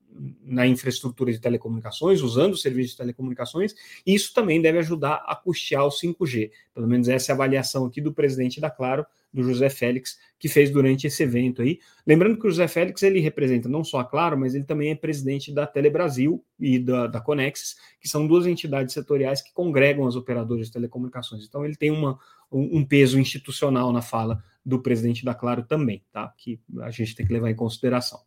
na, 0.43 0.67
infraestrutura 0.67 1.31
de 1.31 1.39
telecomunicações, 1.39 2.21
usando 2.21 2.53
o 2.53 2.57
serviço 2.57 2.91
de 2.91 2.97
telecomunicações, 2.97 3.73
e 4.05 4.13
isso 4.13 4.33
também 4.33 4.61
deve 4.61 4.79
ajudar 4.79 5.23
a 5.25 5.35
custear 5.35 5.85
o 5.85 5.89
5G. 5.89 6.51
Pelo 6.73 6.87
menos 6.87 7.07
essa 7.07 7.31
é 7.31 7.33
a 7.33 7.35
avaliação 7.35 7.85
aqui 7.85 8.01
do 8.01 8.13
presidente 8.13 8.59
da 8.59 8.69
Claro, 8.69 9.05
do 9.33 9.43
José 9.43 9.69
Félix, 9.69 10.19
que 10.37 10.49
fez 10.49 10.69
durante 10.69 11.07
esse 11.07 11.23
evento 11.23 11.61
aí. 11.61 11.79
Lembrando 12.05 12.37
que 12.37 12.45
o 12.45 12.49
José 12.49 12.67
Félix 12.67 13.01
ele 13.03 13.19
representa 13.19 13.69
não 13.69 13.83
só 13.83 13.99
a 13.99 14.05
Claro, 14.05 14.37
mas 14.37 14.53
ele 14.53 14.65
também 14.65 14.91
é 14.91 14.95
presidente 14.95 15.53
da 15.53 15.65
Telebrasil 15.65 16.43
e 16.59 16.77
da, 16.77 17.07
da 17.07 17.21
Conexis, 17.21 17.77
que 17.99 18.09
são 18.09 18.27
duas 18.27 18.45
entidades 18.45 18.93
setoriais 18.93 19.41
que 19.41 19.53
congregam 19.53 20.05
as 20.05 20.15
operadoras 20.15 20.67
de 20.67 20.73
telecomunicações. 20.73 21.45
Então 21.45 21.63
ele 21.63 21.75
tem 21.75 21.91
uma, 21.91 22.19
um, 22.51 22.83
peso 22.83 23.19
institucional 23.19 23.93
na 23.93 24.01
fala 24.01 24.43
do 24.65 24.81
presidente 24.81 25.23
da 25.23 25.33
Claro 25.33 25.63
também, 25.63 26.03
tá? 26.11 26.33
Que 26.37 26.59
a 26.81 26.91
gente 26.91 27.15
tem 27.15 27.25
que 27.25 27.33
levar 27.33 27.49
em 27.49 27.55
consideração. 27.55 28.19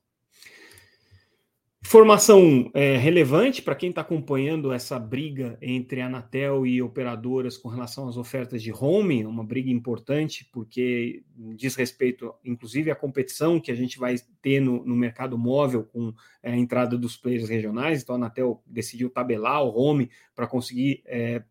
Informação 1.86 2.70
é, 2.72 2.96
relevante 2.96 3.60
para 3.60 3.74
quem 3.74 3.90
está 3.90 4.00
acompanhando 4.00 4.72
essa 4.72 4.98
briga 4.98 5.58
entre 5.60 6.00
Anatel 6.00 6.66
e 6.66 6.80
operadoras 6.80 7.58
com 7.58 7.68
relação 7.68 8.08
às 8.08 8.16
ofertas 8.16 8.62
de 8.62 8.72
home, 8.72 9.24
uma 9.24 9.44
briga 9.44 9.70
importante, 9.70 10.48
porque 10.50 11.22
diz 11.36 11.76
respeito, 11.76 12.34
inclusive, 12.42 12.90
à 12.90 12.96
competição 12.96 13.60
que 13.60 13.70
a 13.70 13.74
gente 13.74 13.98
vai 13.98 14.16
ter 14.40 14.60
no, 14.60 14.84
no 14.84 14.96
mercado 14.96 15.36
móvel 15.36 15.84
com 15.84 16.12
é, 16.42 16.52
a 16.52 16.56
entrada 16.56 16.96
dos 16.96 17.18
players 17.18 17.48
regionais. 17.48 18.02
Então, 18.02 18.14
a 18.14 18.18
Anatel 18.18 18.62
decidiu 18.66 19.10
tabelar 19.10 19.62
o 19.62 19.78
home 19.78 20.10
para 20.34 20.46
conseguir 20.46 21.02
é, 21.04 21.44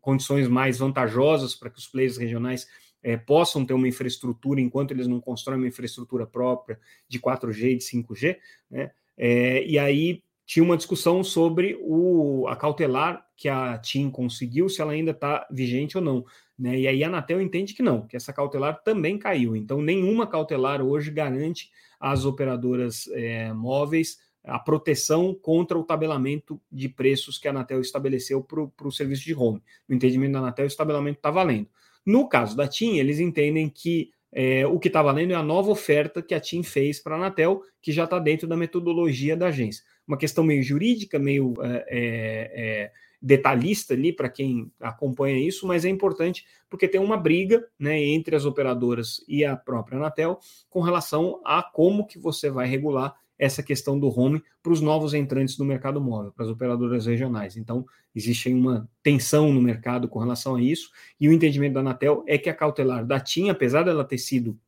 condições 0.00 0.48
mais 0.48 0.78
vantajosas 0.78 1.54
para 1.54 1.70
que 1.70 1.78
os 1.78 1.86
players 1.86 2.18
regionais 2.18 2.66
é, 3.02 3.16
possam 3.16 3.64
ter 3.64 3.72
uma 3.72 3.88
infraestrutura 3.88 4.60
enquanto 4.60 4.90
eles 4.90 5.06
não 5.06 5.20
constroem 5.20 5.58
uma 5.58 5.68
infraestrutura 5.68 6.26
própria 6.26 6.78
de 7.08 7.18
4G 7.18 7.70
e 7.70 7.76
de 7.76 7.84
5G, 7.84 8.36
né? 8.70 8.90
É, 9.22 9.62
e 9.66 9.78
aí 9.78 10.22
tinha 10.46 10.64
uma 10.64 10.78
discussão 10.78 11.22
sobre 11.22 11.78
o, 11.82 12.46
a 12.48 12.56
cautelar 12.56 13.22
que 13.36 13.50
a 13.50 13.76
TIM 13.76 14.10
conseguiu, 14.10 14.66
se 14.66 14.80
ela 14.80 14.92
ainda 14.92 15.10
está 15.10 15.46
vigente 15.50 15.98
ou 15.98 16.02
não. 16.02 16.24
Né? 16.58 16.80
E 16.80 16.88
aí 16.88 17.04
a 17.04 17.08
Anatel 17.08 17.38
entende 17.38 17.74
que 17.74 17.82
não, 17.82 18.06
que 18.06 18.16
essa 18.16 18.32
cautelar 18.32 18.82
também 18.82 19.18
caiu. 19.18 19.54
Então, 19.54 19.82
nenhuma 19.82 20.26
cautelar 20.26 20.80
hoje 20.80 21.10
garante 21.10 21.70
às 22.00 22.24
operadoras 22.24 23.08
é, 23.12 23.52
móveis 23.52 24.18
a 24.42 24.58
proteção 24.58 25.34
contra 25.34 25.78
o 25.78 25.84
tabelamento 25.84 26.58
de 26.72 26.88
preços 26.88 27.36
que 27.36 27.46
a 27.46 27.50
Anatel 27.50 27.82
estabeleceu 27.82 28.42
para 28.42 28.88
o 28.88 28.90
serviço 28.90 29.24
de 29.24 29.34
home. 29.34 29.62
No 29.86 29.94
entendimento 29.94 30.32
da 30.32 30.38
Anatel, 30.38 30.66
o 30.66 30.76
tabelamento 30.76 31.18
está 31.18 31.30
valendo. 31.30 31.68
No 32.06 32.26
caso 32.26 32.56
da 32.56 32.66
TIM, 32.66 32.96
eles 32.96 33.20
entendem 33.20 33.68
que 33.68 34.10
é, 34.32 34.66
o 34.66 34.78
que 34.78 34.88
está 34.88 35.02
valendo 35.02 35.32
é 35.32 35.34
a 35.34 35.42
nova 35.42 35.70
oferta 35.70 36.22
que 36.22 36.34
a 36.34 36.40
TIM 36.40 36.62
fez 36.62 37.00
para 37.00 37.14
a 37.14 37.18
Anatel, 37.18 37.62
que 37.82 37.92
já 37.92 38.04
está 38.04 38.18
dentro 38.18 38.46
da 38.46 38.56
metodologia 38.56 39.36
da 39.36 39.48
agência. 39.48 39.84
Uma 40.06 40.16
questão 40.16 40.44
meio 40.44 40.62
jurídica, 40.62 41.18
meio 41.18 41.54
é, 41.62 41.86
é, 41.88 42.50
é 42.54 42.92
detalhista 43.20 43.92
ali 43.92 44.12
para 44.12 44.28
quem 44.28 44.72
acompanha 44.80 45.38
isso, 45.38 45.66
mas 45.66 45.84
é 45.84 45.88
importante 45.88 46.46
porque 46.70 46.88
tem 46.88 47.00
uma 47.00 47.16
briga 47.16 47.66
né, 47.78 48.00
entre 48.02 48.34
as 48.34 48.44
operadoras 48.44 49.22
e 49.28 49.44
a 49.44 49.56
própria 49.56 49.98
Anatel 49.98 50.38
com 50.70 50.80
relação 50.80 51.40
a 51.44 51.62
como 51.62 52.06
que 52.06 52.18
você 52.18 52.48
vai 52.48 52.66
regular 52.66 53.14
essa 53.40 53.62
questão 53.62 53.98
do 53.98 54.06
home 54.08 54.42
para 54.62 54.72
os 54.72 54.82
novos 54.82 55.14
entrantes 55.14 55.56
no 55.56 55.64
mercado 55.64 55.98
móvel, 55.98 56.30
para 56.30 56.44
as 56.44 56.50
operadoras 56.50 57.06
regionais. 57.06 57.56
Então, 57.56 57.86
existe 58.14 58.52
uma 58.52 58.86
tensão 59.02 59.50
no 59.50 59.62
mercado 59.62 60.06
com 60.06 60.18
relação 60.18 60.56
a 60.56 60.62
isso, 60.62 60.90
e 61.18 61.26
o 61.26 61.32
entendimento 61.32 61.72
da 61.72 61.80
Anatel 61.80 62.22
é 62.28 62.36
que 62.36 62.50
a 62.50 62.54
cautelar 62.54 63.04
da 63.06 63.18
TIM, 63.18 63.48
apesar 63.48 63.82
dela 63.82 64.04
ter 64.04 64.18
sido 64.18 64.58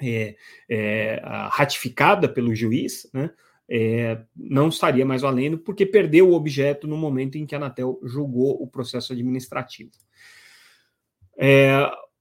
é, 0.00 0.34
é, 0.66 1.20
ratificada 1.52 2.26
pelo 2.26 2.54
juiz, 2.54 3.06
né, 3.12 3.30
é, 3.68 4.22
não 4.34 4.68
estaria 4.68 5.04
mais 5.04 5.20
valendo, 5.20 5.58
porque 5.58 5.84
perdeu 5.84 6.30
o 6.30 6.34
objeto 6.34 6.88
no 6.88 6.96
momento 6.96 7.36
em 7.36 7.44
que 7.44 7.54
a 7.54 7.58
Anatel 7.58 8.00
julgou 8.02 8.60
o 8.62 8.66
processo 8.66 9.12
administrativo. 9.12 9.90
É, 11.38 11.70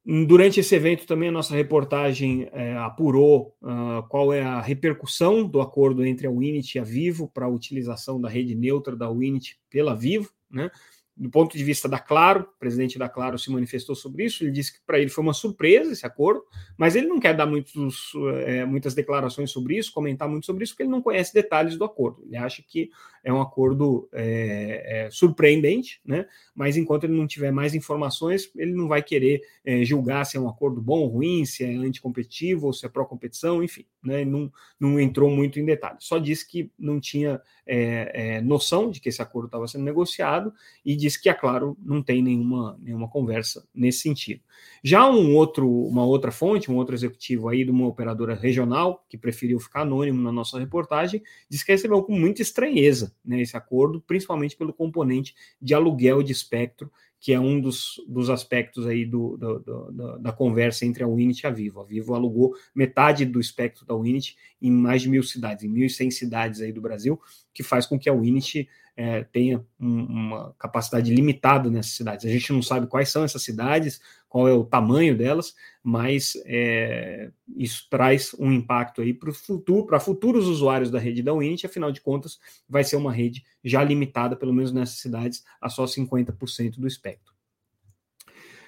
Durante 0.05 0.59
esse 0.59 0.73
evento 0.73 1.05
também 1.05 1.29
a 1.29 1.31
nossa 1.31 1.53
reportagem 1.53 2.47
é, 2.51 2.75
apurou 2.77 3.55
uh, 3.61 4.07
qual 4.07 4.33
é 4.33 4.41
a 4.41 4.61
repercussão 4.61 5.47
do 5.47 5.61
acordo 5.61 6.05
entre 6.05 6.25
a 6.25 6.31
Winit 6.31 6.77
e 6.77 6.79
a 6.79 6.83
Vivo 6.83 7.29
para 7.33 7.45
a 7.45 7.49
utilização 7.49 8.19
da 8.19 8.29
rede 8.29 8.55
neutra 8.55 8.95
da 8.95 9.11
Winit 9.11 9.59
pela 9.69 9.95
Vivo, 9.95 10.31
né? 10.49 10.71
Do 11.19 11.29
ponto 11.29 11.57
de 11.57 11.63
vista 11.65 11.89
da 11.89 11.99
Claro, 11.99 12.47
o 12.55 12.59
presidente 12.59 12.97
da 12.97 13.09
Claro 13.09 13.38
se 13.38 13.51
manifestou 13.51 13.93
sobre 13.93 14.23
isso, 14.23 14.41
ele 14.41 14.51
disse 14.51 14.73
que 14.73 14.79
para 14.85 14.97
ele 14.97 15.09
foi 15.09 15.21
uma 15.21 15.33
surpresa 15.33 15.91
esse 15.91 16.05
acordo, 16.05 16.41
mas 16.77 16.95
ele 16.95 17.07
não 17.07 17.19
quer 17.19 17.35
dar 17.35 17.45
muitos, 17.45 18.13
é, 18.45 18.63
muitas 18.63 18.95
declarações 18.95 19.51
sobre 19.51 19.77
isso, 19.77 19.91
comentar 19.91 20.29
muito 20.29 20.45
sobre 20.45 20.63
isso, 20.63 20.71
porque 20.73 20.83
ele 20.83 20.89
não 20.89 21.01
conhece 21.01 21.33
detalhes 21.33 21.77
do 21.77 21.83
acordo. 21.83 22.23
Ele 22.25 22.38
acha 22.38 22.63
que 22.65 22.89
é 23.21 23.33
um 23.33 23.41
acordo 23.41 24.07
é, 24.13 25.07
é, 25.07 25.11
surpreendente, 25.11 25.99
né? 26.05 26.25
Mas 26.55 26.77
enquanto 26.77 27.03
ele 27.03 27.17
não 27.17 27.27
tiver 27.27 27.51
mais 27.51 27.75
informações, 27.75 28.49
ele 28.55 28.71
não 28.71 28.88
vai 28.88 29.03
querer 29.03 29.41
é, 29.65 29.83
julgar 29.83 30.25
se 30.25 30.38
é 30.38 30.39
um 30.39 30.47
acordo 30.47 30.81
bom 30.81 30.99
ou 30.99 31.07
ruim, 31.07 31.43
se 31.43 31.65
é 31.65 31.67
anticompetitivo 31.67 32.67
ou 32.67 32.73
se 32.73 32.85
é 32.85 32.89
pró-competição, 32.89 33.61
enfim, 33.61 33.85
né? 34.01 34.23
Não, 34.23 34.49
não 34.79 34.97
entrou 34.97 35.29
muito 35.29 35.59
em 35.59 35.65
detalhes. 35.65 36.05
Só 36.05 36.17
disse 36.17 36.47
que 36.47 36.71
não 36.79 36.97
tinha 36.97 37.41
é, 37.71 38.38
é, 38.38 38.41
noção 38.41 38.89
de 38.89 38.99
que 38.99 39.09
esse 39.09 39.21
acordo 39.21 39.45
estava 39.45 39.67
sendo 39.67 39.83
negociado 39.83 40.51
e 40.83 40.95
disse 40.95 41.21
que, 41.21 41.29
é 41.29 41.33
claro, 41.33 41.77
não 41.79 42.01
tem 42.01 42.19
nenhuma, 42.23 42.75
nenhuma 42.81 43.07
conversa 43.07 43.63
nesse 43.73 43.99
sentido. 43.99 44.41
Já 44.83 45.07
um 45.07 45.35
outro, 45.35 45.69
uma 45.69 46.03
outra 46.03 46.31
fonte, 46.31 46.71
um 46.71 46.75
outro 46.75 46.95
executivo 46.95 47.47
aí 47.47 47.63
de 47.63 47.69
uma 47.69 47.85
operadora 47.85 48.33
regional, 48.33 49.05
que 49.07 49.17
preferiu 49.17 49.59
ficar 49.59 49.81
anônimo 49.81 50.19
na 50.19 50.31
nossa 50.31 50.57
reportagem, 50.57 51.21
disse 51.47 51.63
que 51.63 51.71
recebeu 51.71 52.01
com 52.01 52.17
muita 52.17 52.41
estranheza 52.41 53.13
né, 53.23 53.39
esse 53.39 53.55
acordo, 53.55 54.01
principalmente 54.01 54.57
pelo 54.57 54.73
componente 54.73 55.35
de 55.61 55.75
aluguel 55.75 56.23
de 56.23 56.31
espectro 56.31 56.91
que 57.19 57.33
é 57.33 57.39
um 57.39 57.59
dos, 57.59 58.01
dos 58.07 58.29
aspectos 58.29 58.88
aí 58.88 59.05
do, 59.05 59.35
do, 59.35 59.59
do, 59.59 60.19
da 60.19 60.31
conversa 60.31 60.85
entre 60.85 61.03
a 61.03 61.07
Winit 61.07 61.41
e 61.41 61.47
a 61.47 61.49
Vivo. 61.49 61.81
A 61.81 61.83
Vivo 61.83 62.13
alugou 62.13 62.55
metade 62.73 63.25
do 63.25 63.39
espectro 63.39 63.85
da 63.85 63.95
Winit 63.95 64.38
em 64.61 64.71
mais 64.71 65.01
de 65.01 65.09
mil 65.09 65.23
cidades, 65.23 65.63
em 65.63 65.73
1.100 65.73 66.11
cidades 66.11 66.61
aí 66.61 66.71
do 66.71 66.81
Brasil, 66.81 67.19
que 67.53 67.61
faz 67.61 67.85
com 67.85 67.99
que 67.99 68.09
a 68.09 68.13
Winit 68.13 68.69
é, 68.99 69.23
tenha 69.23 69.65
um, 69.79 70.03
uma 70.03 70.53
capacidade 70.59 71.15
limitada 71.15 71.69
nessas 71.69 71.93
cidades. 71.93 72.25
A 72.25 72.29
gente 72.29 72.51
não 72.51 72.61
sabe 72.61 72.85
quais 72.85 73.07
são 73.07 73.23
essas 73.23 73.41
cidades, 73.41 74.01
qual 74.27 74.45
é 74.45 74.51
o 74.51 74.65
tamanho 74.65 75.17
delas, 75.17 75.55
mas 75.81 76.33
é, 76.45 77.31
isso 77.55 77.87
traz 77.89 78.35
um 78.37 78.51
impacto 78.51 79.01
aí 79.01 79.13
para 79.13 79.31
futuro, 79.31 79.85
para 79.85 80.01
futuros 80.01 80.47
usuários 80.47 80.91
da 80.91 80.99
rede 80.99 81.23
da 81.23 81.33
Winit, 81.33 81.65
afinal 81.65 81.93
de 81.93 82.01
contas, 82.01 82.41
vai 82.67 82.83
ser 82.83 82.97
uma 82.97 83.13
rede 83.13 83.45
já 83.63 83.81
limitada, 83.81 84.35
pelo 84.35 84.53
menos 84.53 84.73
nessas 84.73 84.97
cidades, 84.97 85.45
a 85.61 85.69
só 85.69 85.85
50% 85.85 86.77
do 86.77 86.85
espectro. 86.85 87.33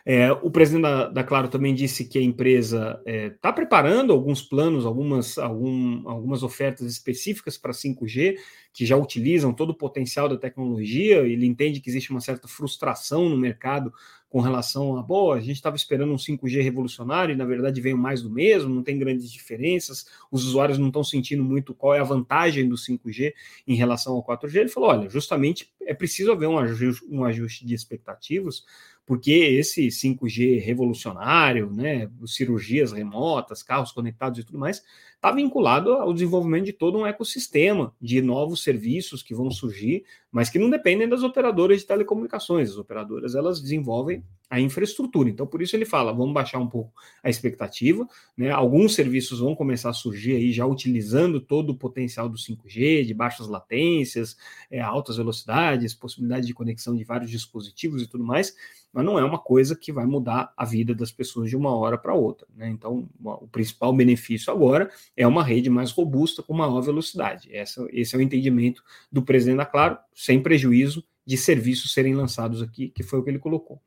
É, 0.06 0.32
o 0.32 0.50
presidente 0.50 0.84
da, 0.84 1.08
da, 1.10 1.24
Claro 1.24 1.48
também 1.48 1.76
disse 1.76 2.06
que 2.06 2.18
a 2.18 2.22
empresa 2.22 3.00
está 3.06 3.12
é, 3.12 3.30
tá 3.30 3.54
preparando 3.54 4.12
alguns 4.12 4.42
planos, 4.42 4.86
algumas, 4.86 5.38
algum, 5.38 6.08
algumas 6.10 6.42
ofertas 6.42 6.88
específicas 6.92 7.58
para 7.58 7.72
5G, 7.72 8.36
que 8.74 8.86
já 8.86 8.96
utilizam 8.96 9.54
todo 9.54 9.72
o 9.72 9.78
potencial 9.78 10.30
da 10.30 10.38
tecnologia. 10.38 11.18
Ele 11.20 11.46
entende 11.46 11.80
que 11.80 11.90
existe 11.90 12.12
uma 12.12 12.22
certa 12.22 12.48
frustração 12.48 13.30
no 13.30 13.38
mercado 13.38 13.94
com 14.30 14.40
relação 14.40 14.98
a, 14.98 15.04
boa, 15.04 15.36
a 15.36 15.40
gente 15.42 15.58
estava 15.58 15.76
esperando 15.76 16.14
um 16.14 16.16
5G 16.16 16.64
revolucionário 16.64 17.34
e 17.34 17.36
na 17.36 17.44
verdade 17.44 17.82
veio 17.82 17.98
mais 17.98 18.22
do 18.22 18.30
mesmo, 18.30 18.74
não 18.74 18.82
tem 18.82 18.98
grandes 18.98 19.30
diferenças, 19.30 20.06
os 20.32 20.46
usuários 20.46 20.78
não 20.78 20.88
estão 20.88 21.04
sentindo 21.04 21.44
muito 21.44 21.74
qual 21.74 21.94
é 21.94 22.00
a 22.00 22.04
vantagem 22.06 22.70
do 22.70 22.76
5G 22.76 23.34
em 23.68 23.76
relação 23.76 24.14
ao 24.14 24.24
4G. 24.24 24.56
Ele 24.56 24.70
falou: 24.70 24.90
olha, 24.90 25.10
justamente 25.10 25.70
é 25.82 25.94
preciso 25.94 26.32
haver 26.32 26.48
um 26.48 26.58
ajuste, 26.58 27.06
um 27.10 27.26
ajuste 27.26 27.66
de 27.66 27.74
expectativas 27.76 28.64
porque 29.06 29.32
esse 29.32 29.88
5G 29.88 30.62
revolucionário, 30.62 31.70
né, 31.70 32.10
cirurgias 32.26 32.94
remotas, 32.94 33.62
carros 33.62 33.92
conectados 33.92 34.40
e 34.40 34.44
tudo 34.46 34.58
mais, 34.58 34.82
está 35.22 35.32
vinculado 35.32 35.94
ao 35.94 36.12
desenvolvimento 36.12 36.66
de 36.66 36.74
todo 36.74 36.98
um 36.98 37.06
ecossistema 37.06 37.94
de 38.02 38.24
novos 38.24 38.64
serviços 38.64 39.22
que 39.22 39.36
vão 39.36 39.52
surgir, 39.52 40.04
mas 40.32 40.50
que 40.50 40.58
não 40.58 40.70
dependem 40.70 41.10
das 41.10 41.24
operadoras 41.24 41.80
de 41.80 41.86
telecomunicações. 41.86 42.70
As 42.70 42.78
operadoras 42.78 43.36
elas 43.36 43.62
desenvolvem 43.62 44.24
a 44.50 44.60
infraestrutura. 44.60 45.30
Então, 45.30 45.46
por 45.46 45.62
isso 45.62 45.76
ele 45.76 45.86
fala, 45.86 46.12
vamos 46.14 46.34
baixar 46.34 46.60
um 46.60 46.68
pouco 46.68 46.94
a 47.24 47.30
expectativa, 47.30 48.08
né? 48.36 48.50
Alguns 48.52 48.96
serviços 48.96 49.40
vão 49.40 49.56
começar 49.56 49.90
a 49.90 49.94
surgir 49.94 50.36
aí 50.36 50.52
já 50.52 50.66
utilizando 50.66 51.40
todo 51.40 51.72
o 51.72 51.78
potencial 51.78 52.30
do 52.30 52.38
5G, 52.38 53.06
de 53.06 53.14
baixas 53.14 53.48
latências, 53.48 54.38
é, 54.70 54.80
altas 54.80 55.18
velocidades, 55.18 55.94
possibilidade 55.94 56.48
de 56.48 56.54
conexão 56.54 56.96
de 56.96 57.04
vários 57.04 57.30
dispositivos 57.30 58.02
e 58.02 58.08
tudo 58.08 58.24
mais 58.24 58.54
mas 58.94 59.06
não 59.06 59.18
é 59.18 59.24
uma 59.24 59.40
coisa 59.40 59.76
que 59.76 59.92
vai 59.92 60.06
mudar 60.06 60.52
a 60.56 60.66
vida 60.66 60.94
das 60.94 61.12
pessoas 61.12 61.50
de 61.50 61.56
uma 61.56 61.74
hora 61.74 61.98
para 61.98 62.14
outra. 62.14 62.46
Né? 62.56 62.70
Então, 62.70 63.08
o 63.24 63.48
principal 63.48 63.94
benefício 63.94 64.52
agora 64.52 64.92
é 65.16 65.26
uma 65.26 65.44
rede 65.44 65.70
mais 65.70 65.92
robusta 65.92 66.44
com 66.44 66.54
maior 66.54 66.82
velocidade. 66.82 67.50
Essa, 67.56 67.88
esse 67.92 68.16
é 68.16 68.18
o 68.18 68.22
entendimento 68.22 68.84
do 69.12 69.22
presidente 69.22 69.58
da 69.58 69.66
Claro, 69.66 69.98
sem 70.22 70.40
prejuízo 70.40 71.04
de 71.26 71.36
serviços 71.36 71.94
serem 71.94 72.14
lançados 72.14 72.62
aqui, 72.62 72.90
que 72.90 73.02
foi 73.02 73.20
o 73.20 73.24
que 73.24 73.30
ele 73.32 73.40
colocou. 73.40 73.82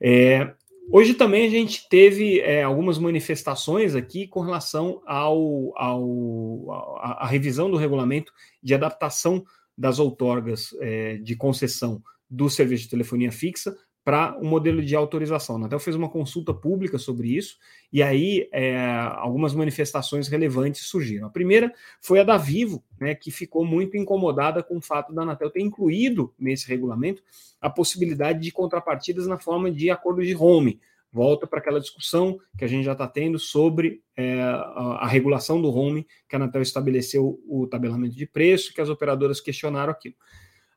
É, 0.00 0.54
hoje 0.90 1.12
também 1.12 1.46
a 1.46 1.50
gente 1.50 1.86
teve 1.90 2.40
é, 2.40 2.62
algumas 2.62 2.98
manifestações 2.98 3.94
aqui 3.94 4.26
com 4.26 4.40
relação 4.40 5.02
ao, 5.06 5.76
ao, 5.76 6.70
à 6.98 7.26
revisão 7.26 7.70
do 7.70 7.76
regulamento 7.76 8.32
de 8.62 8.74
adaptação 8.74 9.44
das 9.76 9.98
outorgas 9.98 10.74
é, 10.80 11.18
de 11.18 11.36
concessão 11.36 12.02
do 12.30 12.48
serviço 12.48 12.84
de 12.84 12.90
telefonia 12.90 13.30
fixa 13.30 13.76
para 14.08 14.38
o 14.38 14.40
um 14.40 14.48
modelo 14.48 14.82
de 14.82 14.96
autorização. 14.96 15.56
A 15.56 15.58
Anatel 15.58 15.78
fez 15.78 15.94
uma 15.94 16.08
consulta 16.08 16.54
pública 16.54 16.96
sobre 16.96 17.36
isso, 17.36 17.58
e 17.92 18.02
aí 18.02 18.48
é, 18.50 18.74
algumas 19.16 19.52
manifestações 19.52 20.28
relevantes 20.28 20.86
surgiram. 20.86 21.26
A 21.26 21.30
primeira 21.30 21.70
foi 22.00 22.18
a 22.18 22.24
da 22.24 22.38
Vivo, 22.38 22.82
né, 22.98 23.14
que 23.14 23.30
ficou 23.30 23.66
muito 23.66 23.98
incomodada 23.98 24.62
com 24.62 24.78
o 24.78 24.80
fato 24.80 25.12
da 25.12 25.20
Anatel 25.20 25.50
ter 25.50 25.60
incluído 25.60 26.32
nesse 26.38 26.66
regulamento 26.66 27.22
a 27.60 27.68
possibilidade 27.68 28.40
de 28.40 28.50
contrapartidas 28.50 29.26
na 29.26 29.36
forma 29.36 29.70
de 29.70 29.90
acordo 29.90 30.24
de 30.24 30.34
home. 30.34 30.80
Volta 31.12 31.46
para 31.46 31.58
aquela 31.58 31.78
discussão 31.78 32.40
que 32.56 32.64
a 32.64 32.68
gente 32.68 32.86
já 32.86 32.92
está 32.92 33.06
tendo 33.06 33.38
sobre 33.38 34.00
é, 34.16 34.40
a, 34.40 35.00
a, 35.02 35.06
regulação 35.06 35.60
do 35.60 35.70
home, 35.70 36.06
que 36.26 36.34
a 36.34 36.38
Anatel 36.38 36.62
estabeleceu 36.62 37.38
o 37.46 37.66
tabelamento 37.66 38.16
de 38.16 38.24
preço, 38.24 38.72
que 38.72 38.80
as 38.80 38.88
operadoras 38.88 39.38
questionaram 39.38 39.92
aquilo. 39.92 40.14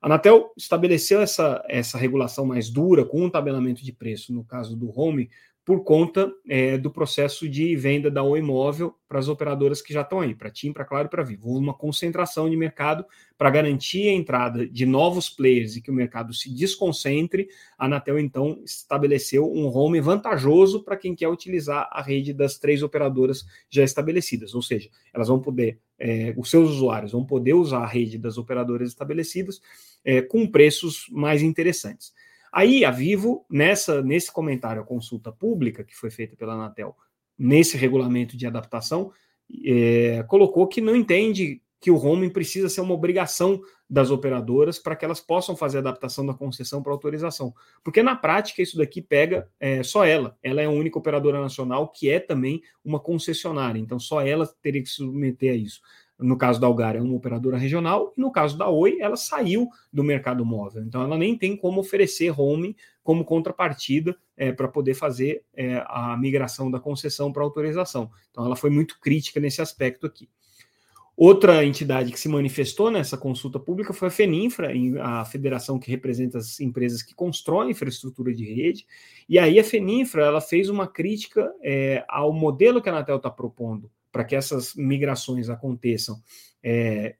A 0.01 0.07
Anatel 0.07 0.51
estabeleceu 0.57 1.21
essa, 1.21 1.63
essa 1.69 1.97
regulação 1.97 2.43
mais 2.43 2.69
dura 2.69 3.05
com 3.05 3.23
um 3.23 3.29
tabelamento 3.29 3.83
de 3.83 3.93
preço, 3.93 4.33
no 4.33 4.43
caso 4.43 4.75
do 4.75 4.89
home, 4.99 5.29
por 5.63 5.83
conta 5.83 6.31
é, 6.49 6.75
do 6.77 6.89
processo 6.89 7.47
de 7.47 7.75
venda 7.75 8.09
da 8.09 8.23
Oi 8.23 8.39
Imóvel 8.39 8.95
para 9.07 9.19
as 9.19 9.27
operadoras 9.27 9.79
que 9.81 9.93
já 9.93 10.01
estão 10.01 10.19
aí, 10.19 10.33
para 10.33 10.49
TIM, 10.49 10.73
para 10.73 10.85
Claro 10.85 11.07
para 11.07 11.23
Vivo. 11.23 11.55
Uma 11.55 11.73
concentração 11.73 12.49
de 12.49 12.57
mercado 12.57 13.05
para 13.37 13.49
garantir 13.51 14.07
a 14.07 14.13
entrada 14.13 14.67
de 14.67 14.85
novos 14.87 15.29
players 15.29 15.75
e 15.75 15.81
que 15.81 15.91
o 15.91 15.93
mercado 15.93 16.33
se 16.33 16.51
desconcentre. 16.51 17.47
A 17.77 17.85
Anatel, 17.85 18.17
então, 18.17 18.59
estabeleceu 18.65 19.51
um 19.51 19.67
home 19.67 20.01
vantajoso 20.01 20.83
para 20.83 20.97
quem 20.97 21.13
quer 21.13 21.27
utilizar 21.27 21.87
a 21.91 22.01
rede 22.01 22.33
das 22.33 22.57
três 22.57 22.81
operadoras 22.81 23.45
já 23.69 23.83
estabelecidas, 23.83 24.55
ou 24.55 24.61
seja, 24.61 24.89
elas 25.13 25.27
vão 25.27 25.39
poder, 25.39 25.79
é, 25.99 26.33
os 26.35 26.49
seus 26.49 26.71
usuários 26.71 27.11
vão 27.11 27.23
poder 27.23 27.53
usar 27.53 27.83
a 27.83 27.87
rede 27.87 28.17
das 28.17 28.37
operadoras 28.37 28.89
estabelecidas 28.89 29.61
é, 30.03 30.21
com 30.21 30.47
preços 30.47 31.05
mais 31.11 31.43
interessantes. 31.43 32.13
Aí 32.51 32.83
a 32.83 32.91
Vivo, 32.91 33.45
nessa, 33.49 34.01
nesse 34.01 34.31
comentário 34.31 34.81
à 34.81 34.85
consulta 34.85 35.31
pública 35.31 35.83
que 35.83 35.95
foi 35.95 36.11
feita 36.11 36.35
pela 36.35 36.53
Anatel, 36.53 36.95
nesse 37.37 37.77
regulamento 37.77 38.35
de 38.35 38.45
adaptação, 38.45 39.11
é, 39.65 40.23
colocou 40.27 40.67
que 40.67 40.81
não 40.81 40.95
entende 40.95 41.61
que 41.81 41.89
o 41.89 41.95
roaming 41.95 42.29
precisa 42.29 42.69
ser 42.69 42.81
uma 42.81 42.93
obrigação 42.93 43.59
das 43.89 44.11
operadoras 44.11 44.77
para 44.77 44.95
que 44.95 45.03
elas 45.03 45.19
possam 45.19 45.55
fazer 45.55 45.77
a 45.77 45.81
adaptação 45.81 46.23
da 46.23 46.33
concessão 46.33 46.83
para 46.83 46.93
autorização. 46.93 47.53
Porque 47.83 48.03
na 48.03 48.15
prática 48.15 48.61
isso 48.61 48.77
daqui 48.77 49.01
pega 49.01 49.49
é, 49.59 49.81
só 49.81 50.05
ela. 50.05 50.37
Ela 50.43 50.61
é 50.61 50.65
a 50.65 50.69
única 50.69 50.99
operadora 50.99 51.41
nacional 51.41 51.87
que 51.89 52.09
é 52.09 52.19
também 52.19 52.61
uma 52.85 52.99
concessionária. 52.99 53.79
Então 53.79 53.99
só 53.99 54.21
ela 54.21 54.47
teria 54.61 54.83
que 54.83 54.89
se 54.89 54.95
submeter 54.95 55.53
a 55.53 55.55
isso. 55.55 55.81
No 56.21 56.37
caso 56.37 56.61
da 56.61 56.67
Algar, 56.67 56.95
é 56.95 57.01
uma 57.01 57.15
operadora 57.15 57.57
regional, 57.57 58.13
e 58.15 58.21
no 58.21 58.31
caso 58.31 58.57
da 58.57 58.69
Oi, 58.69 58.97
ela 58.99 59.17
saiu 59.17 59.67
do 59.91 60.03
mercado 60.03 60.45
móvel. 60.45 60.83
Então, 60.83 61.01
ela 61.01 61.17
nem 61.17 61.35
tem 61.37 61.57
como 61.57 61.81
oferecer 61.81 62.29
roaming 62.29 62.75
como 63.03 63.25
contrapartida 63.25 64.15
é, 64.37 64.51
para 64.51 64.67
poder 64.67 64.93
fazer 64.93 65.43
é, 65.55 65.83
a 65.87 66.15
migração 66.17 66.69
da 66.69 66.79
concessão 66.79 67.33
para 67.33 67.43
autorização. 67.43 68.11
Então, 68.29 68.45
ela 68.45 68.55
foi 68.55 68.69
muito 68.69 68.99
crítica 68.99 69.39
nesse 69.39 69.61
aspecto 69.61 70.05
aqui. 70.05 70.29
Outra 71.17 71.65
entidade 71.65 72.11
que 72.11 72.19
se 72.19 72.29
manifestou 72.29 72.89
nessa 72.89 73.17
consulta 73.17 73.59
pública 73.59 73.93
foi 73.93 74.07
a 74.07 74.11
FENINFRA, 74.11 74.71
a 75.01 75.25
federação 75.25 75.77
que 75.77 75.91
representa 75.91 76.37
as 76.37 76.59
empresas 76.59 77.03
que 77.03 77.13
constroem 77.13 77.71
infraestrutura 77.71 78.33
de 78.33 78.45
rede. 78.45 78.85
E 79.27 79.37
aí 79.37 79.59
a 79.59 79.63
FENINFRA 79.63 80.25
ela 80.25 80.41
fez 80.41 80.69
uma 80.69 80.87
crítica 80.87 81.53
é, 81.61 82.03
ao 82.07 82.31
modelo 82.31 82.81
que 82.81 82.89
a 82.89 82.91
Anatel 82.91 83.17
está 83.17 83.29
propondo 83.29 83.91
para 84.11 84.23
que 84.23 84.35
essas 84.35 84.75
migrações 84.75 85.49
aconteçam 85.49 86.21
é, 86.63 87.15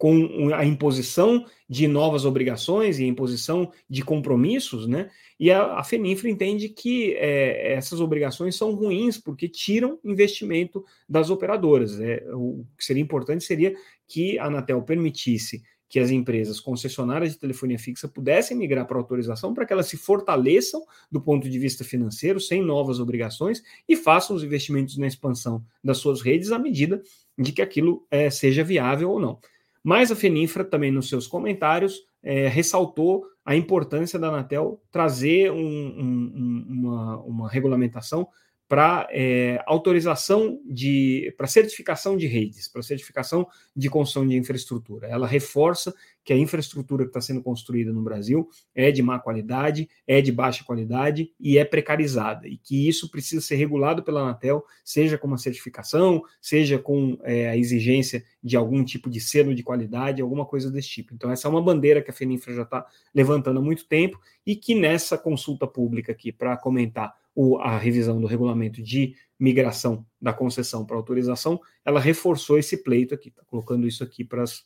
com 0.00 0.48
a 0.54 0.64
imposição 0.64 1.44
de 1.68 1.86
novas 1.86 2.24
obrigações 2.24 2.98
e 2.98 3.04
a 3.04 3.06
imposição 3.06 3.70
de 3.86 4.02
compromissos, 4.02 4.86
né? 4.86 5.10
E 5.38 5.50
a, 5.50 5.78
a 5.78 5.84
entende 6.26 6.70
que 6.70 7.12
é, 7.16 7.74
essas 7.74 8.00
obrigações 8.00 8.56
são 8.56 8.74
ruins 8.74 9.18
porque 9.18 9.46
tiram 9.46 9.98
investimento 10.02 10.82
das 11.06 11.28
operadoras. 11.28 12.00
É, 12.00 12.24
o 12.32 12.64
que 12.78 12.84
seria 12.84 13.02
importante 13.02 13.44
seria 13.44 13.74
que 14.08 14.38
a 14.38 14.46
Anatel 14.46 14.80
permitisse 14.80 15.62
que 15.90 15.98
as 15.98 16.10
empresas 16.10 16.60
concessionárias 16.60 17.32
de 17.32 17.38
telefonia 17.38 17.76
fixa 17.76 18.06
pudessem 18.06 18.56
migrar 18.56 18.86
para 18.86 18.96
autorização 18.96 19.52
para 19.52 19.66
que 19.66 19.72
elas 19.72 19.88
se 19.88 19.96
fortaleçam 19.96 20.82
do 21.10 21.20
ponto 21.20 21.50
de 21.50 21.58
vista 21.58 21.82
financeiro, 21.82 22.40
sem 22.40 22.62
novas 22.64 23.00
obrigações, 23.00 23.60
e 23.88 23.96
façam 23.96 24.36
os 24.36 24.44
investimentos 24.44 24.96
na 24.96 25.08
expansão 25.08 25.62
das 25.82 25.98
suas 25.98 26.22
redes 26.22 26.52
à 26.52 26.58
medida 26.60 27.02
de 27.36 27.50
que 27.50 27.60
aquilo 27.60 28.06
é, 28.08 28.30
seja 28.30 28.62
viável 28.62 29.10
ou 29.10 29.18
não. 29.18 29.40
Mas 29.82 30.12
a 30.12 30.16
Feninfra 30.16 30.64
também 30.64 30.92
nos 30.92 31.08
seus 31.08 31.26
comentários 31.26 32.06
é, 32.22 32.46
ressaltou 32.46 33.24
a 33.44 33.56
importância 33.56 34.16
da 34.16 34.28
Anatel 34.28 34.80
trazer 34.92 35.50
um, 35.50 35.58
um, 35.58 36.66
uma, 36.68 37.16
uma 37.22 37.50
regulamentação 37.50 38.28
para 38.70 39.08
é, 39.10 39.60
autorização 39.66 40.60
de 40.64 41.34
para 41.36 41.48
certificação 41.48 42.16
de 42.16 42.28
redes, 42.28 42.68
para 42.68 42.80
certificação 42.82 43.44
de 43.74 43.90
construção 43.90 44.24
de 44.24 44.36
infraestrutura. 44.36 45.08
Ela 45.08 45.26
reforça 45.26 45.92
que 46.22 46.32
a 46.32 46.36
infraestrutura 46.36 47.02
que 47.02 47.10
está 47.10 47.20
sendo 47.20 47.42
construída 47.42 47.92
no 47.92 48.00
Brasil 48.00 48.48
é 48.72 48.92
de 48.92 49.02
má 49.02 49.18
qualidade, 49.18 49.88
é 50.06 50.20
de 50.20 50.30
baixa 50.30 50.62
qualidade 50.62 51.32
e 51.40 51.58
é 51.58 51.64
precarizada, 51.64 52.46
e 52.46 52.56
que 52.56 52.88
isso 52.88 53.10
precisa 53.10 53.40
ser 53.40 53.56
regulado 53.56 54.04
pela 54.04 54.20
Anatel, 54.20 54.64
seja 54.84 55.18
com 55.18 55.26
uma 55.26 55.38
certificação, 55.38 56.22
seja 56.40 56.78
com 56.78 57.18
é, 57.24 57.48
a 57.48 57.56
exigência 57.56 58.22
de 58.40 58.56
algum 58.56 58.84
tipo 58.84 59.10
de 59.10 59.20
selo 59.20 59.52
de 59.52 59.64
qualidade, 59.64 60.22
alguma 60.22 60.46
coisa 60.46 60.70
desse 60.70 60.90
tipo. 60.90 61.12
Então, 61.12 61.28
essa 61.32 61.48
é 61.48 61.50
uma 61.50 61.60
bandeira 61.60 62.00
que 62.00 62.10
a 62.10 62.14
FENINFRA 62.14 62.54
já 62.54 62.62
está 62.62 62.86
levantando 63.12 63.58
há 63.58 63.62
muito 63.62 63.84
tempo 63.88 64.20
e 64.46 64.54
que 64.54 64.76
nessa 64.76 65.18
consulta 65.18 65.66
pública 65.66 66.12
aqui, 66.12 66.30
para 66.30 66.56
comentar 66.56 67.18
o, 67.40 67.56
a 67.56 67.78
revisão 67.78 68.20
do 68.20 68.26
regulamento 68.26 68.82
de 68.82 69.14
migração 69.38 70.04
da 70.20 70.30
concessão 70.30 70.84
para 70.84 70.94
autorização, 70.94 71.58
ela 71.82 71.98
reforçou 71.98 72.58
esse 72.58 72.82
pleito 72.82 73.14
aqui, 73.14 73.30
está 73.30 73.42
colocando 73.46 73.86
isso 73.86 74.04
aqui 74.04 74.22
para 74.22 74.42
as. 74.42 74.62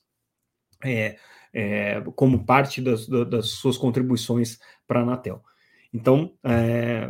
É, 0.85 1.17
é, 1.53 2.01
como 2.17 2.45
parte 2.45 2.83
das, 2.83 3.07
das, 3.07 3.51
suas 3.51 3.79
contribuições 3.79 4.59
para 4.89 4.99
a 4.99 5.03
Anatel. 5.05 5.41
Então, 5.93 6.35
é, 6.43 7.09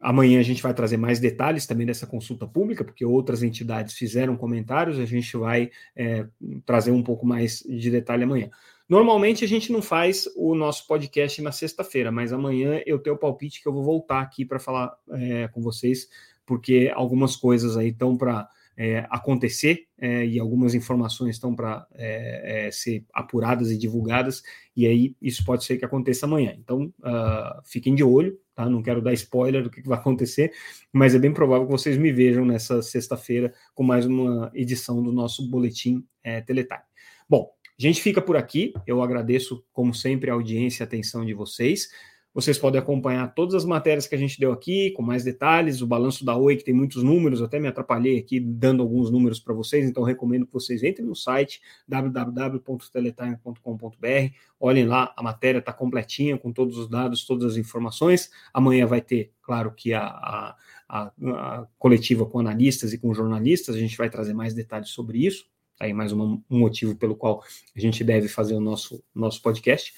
amanhã 0.00 0.40
a 0.40 0.42
gente 0.42 0.60
vai 0.60 0.74
trazer 0.74 0.96
mais 0.96 1.20
detalhes 1.20 1.66
também 1.66 1.86
dessa 1.86 2.04
consulta 2.04 2.48
pública, 2.48 2.82
porque 2.84 3.04
outras 3.04 3.44
entidades 3.44 3.94
fizeram 3.94 4.36
comentários, 4.36 4.98
a 4.98 5.06
gente 5.06 5.36
vai 5.36 5.70
é, 5.94 6.26
trazer 6.66 6.90
um 6.90 7.02
pouco 7.02 7.24
mais 7.24 7.60
de 7.60 7.90
detalhe 7.92 8.24
amanhã. 8.24 8.50
Normalmente 8.90 9.44
a 9.44 9.46
gente 9.46 9.70
não 9.70 9.80
faz 9.80 10.28
o 10.34 10.52
nosso 10.52 10.84
podcast 10.88 11.40
na 11.40 11.52
sexta-feira, 11.52 12.10
mas 12.10 12.32
amanhã 12.32 12.82
eu 12.84 12.98
tenho 12.98 13.14
o 13.14 13.18
palpite 13.18 13.62
que 13.62 13.68
eu 13.68 13.72
vou 13.72 13.84
voltar 13.84 14.20
aqui 14.20 14.44
para 14.44 14.58
falar 14.58 14.92
é, 15.12 15.46
com 15.46 15.62
vocês, 15.62 16.08
porque 16.44 16.90
algumas 16.92 17.36
coisas 17.36 17.76
aí 17.76 17.90
estão 17.90 18.16
para 18.16 18.48
é, 18.76 19.06
acontecer 19.08 19.86
é, 19.96 20.26
e 20.26 20.40
algumas 20.40 20.74
informações 20.74 21.36
estão 21.36 21.54
para 21.54 21.86
é, 21.94 22.66
é, 22.66 22.70
ser 22.72 23.04
apuradas 23.14 23.70
e 23.70 23.78
divulgadas, 23.78 24.42
e 24.74 24.84
aí 24.88 25.14
isso 25.22 25.44
pode 25.44 25.62
ser 25.62 25.76
que 25.76 25.84
aconteça 25.84 26.26
amanhã. 26.26 26.56
Então, 26.58 26.92
uh, 26.98 27.62
fiquem 27.64 27.94
de 27.94 28.02
olho, 28.02 28.36
tá? 28.56 28.68
Não 28.68 28.82
quero 28.82 29.00
dar 29.00 29.12
spoiler 29.12 29.62
do 29.62 29.70
que, 29.70 29.82
vai 29.82 29.98
acontecer, 29.98 30.52
mas 30.92 31.14
é 31.14 31.18
bem 31.20 31.32
provável 31.32 31.64
que 31.64 31.72
vocês 31.72 31.96
me 31.96 32.10
vejam 32.10 32.44
nessa 32.44 32.82
sexta-feira 32.82 33.54
com 33.72 33.84
mais 33.84 34.04
uma 34.04 34.50
edição 34.52 35.00
do 35.00 35.12
nosso 35.12 35.48
boletim 35.48 36.04
é, 36.24 36.40
Teletime. 36.40 36.80
Bom, 37.28 37.52
a 37.86 37.90
gente 37.90 38.02
fica 38.02 38.20
por 38.20 38.36
aqui. 38.36 38.72
Eu 38.86 39.02
agradeço, 39.02 39.64
como 39.72 39.94
sempre, 39.94 40.30
a 40.30 40.34
audiência 40.34 40.82
e 40.82 40.84
a 40.84 40.86
atenção 40.86 41.24
de 41.24 41.34
vocês. 41.34 41.88
Vocês 42.32 42.56
podem 42.56 42.80
acompanhar 42.80 43.34
todas 43.34 43.56
as 43.56 43.64
matérias 43.64 44.06
que 44.06 44.14
a 44.14 44.18
gente 44.18 44.38
deu 44.38 44.52
aqui, 44.52 44.92
com 44.92 45.02
mais 45.02 45.24
detalhes, 45.24 45.82
o 45.82 45.86
balanço 45.86 46.24
da 46.24 46.36
Oi, 46.36 46.56
que 46.56 46.62
tem 46.62 46.72
muitos 46.72 47.02
números, 47.02 47.42
até 47.42 47.58
me 47.58 47.66
atrapalhei 47.66 48.18
aqui 48.18 48.38
dando 48.38 48.84
alguns 48.84 49.10
números 49.10 49.40
para 49.40 49.52
vocês, 49.52 49.84
então 49.84 50.04
recomendo 50.04 50.46
que 50.46 50.52
vocês 50.52 50.84
entrem 50.84 51.04
no 51.04 51.16
site 51.16 51.60
www.teletime.com.br, 51.88 54.34
olhem 54.60 54.86
lá, 54.86 55.12
a 55.16 55.22
matéria 55.24 55.58
está 55.58 55.72
completinha, 55.72 56.38
com 56.38 56.52
todos 56.52 56.78
os 56.78 56.88
dados, 56.88 57.26
todas 57.26 57.50
as 57.52 57.58
informações. 57.58 58.30
Amanhã 58.54 58.86
vai 58.86 59.00
ter, 59.00 59.32
claro, 59.42 59.72
que 59.72 59.92
a, 59.92 60.06
a, 60.06 60.56
a, 60.88 61.12
a 61.20 61.66
coletiva 61.80 62.24
com 62.24 62.38
analistas 62.38 62.92
e 62.92 62.98
com 62.98 63.12
jornalistas, 63.12 63.74
a 63.74 63.78
gente 63.78 63.96
vai 63.96 64.08
trazer 64.08 64.34
mais 64.34 64.54
detalhes 64.54 64.90
sobre 64.90 65.26
isso. 65.26 65.50
Tá 65.80 65.86
aí 65.86 65.94
mais 65.94 66.12
um 66.12 66.42
motivo 66.46 66.94
pelo 66.94 67.16
qual 67.16 67.42
a 67.74 67.80
gente 67.80 68.04
deve 68.04 68.28
fazer 68.28 68.52
o 68.52 68.60
nosso, 68.60 69.02
nosso 69.14 69.40
podcast. 69.40 69.94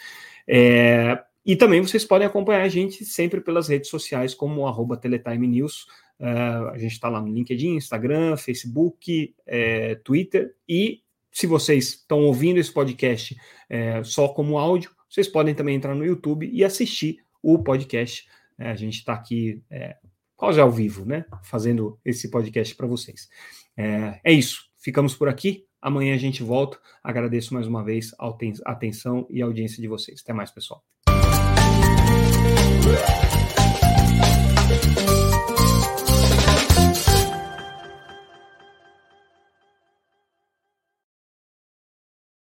É, 0.46 1.20
e 1.44 1.56
também 1.56 1.80
vocês 1.80 2.04
podem 2.04 2.24
acompanhar 2.24 2.62
a 2.62 2.68
gente 2.68 3.04
sempre 3.04 3.40
pelas 3.40 3.66
redes 3.66 3.90
sociais, 3.90 4.32
como 4.32 4.68
arroba 4.68 4.96
Teletime 4.96 5.48
News. 5.48 5.88
Uh, 6.20 6.68
a 6.70 6.78
gente 6.78 6.92
está 6.92 7.08
lá 7.08 7.20
no 7.20 7.26
LinkedIn, 7.26 7.74
Instagram, 7.74 8.36
Facebook, 8.36 9.34
é, 9.44 9.96
Twitter. 9.96 10.54
E 10.68 11.02
se 11.32 11.48
vocês 11.48 11.94
estão 11.94 12.20
ouvindo 12.20 12.60
esse 12.60 12.72
podcast 12.72 13.36
é, 13.68 14.04
só 14.04 14.28
como 14.28 14.58
áudio, 14.58 14.92
vocês 15.10 15.26
podem 15.26 15.52
também 15.52 15.74
entrar 15.74 15.96
no 15.96 16.06
YouTube 16.06 16.48
e 16.48 16.62
assistir 16.62 17.24
o 17.42 17.60
podcast. 17.60 18.28
É, 18.56 18.70
a 18.70 18.76
gente 18.76 18.98
está 18.98 19.14
aqui 19.14 19.60
é, 19.68 19.96
quase 20.36 20.60
ao 20.60 20.70
vivo, 20.70 21.04
né? 21.04 21.24
Fazendo 21.42 21.98
esse 22.04 22.30
podcast 22.30 22.72
para 22.76 22.86
vocês. 22.86 23.28
É, 23.76 24.20
é 24.22 24.32
isso. 24.32 24.70
Ficamos 24.78 25.16
por 25.16 25.28
aqui. 25.28 25.66
Amanhã 25.82 26.14
a 26.14 26.18
gente 26.18 26.44
volta. 26.44 26.78
Agradeço 27.02 27.52
mais 27.52 27.66
uma 27.66 27.82
vez 27.82 28.14
a 28.16 28.32
atenção 28.66 29.26
e 29.28 29.42
a 29.42 29.44
audiência 29.44 29.82
de 29.82 29.88
vocês. 29.88 30.20
Até 30.22 30.32
mais, 30.32 30.52
pessoal. 30.52 30.84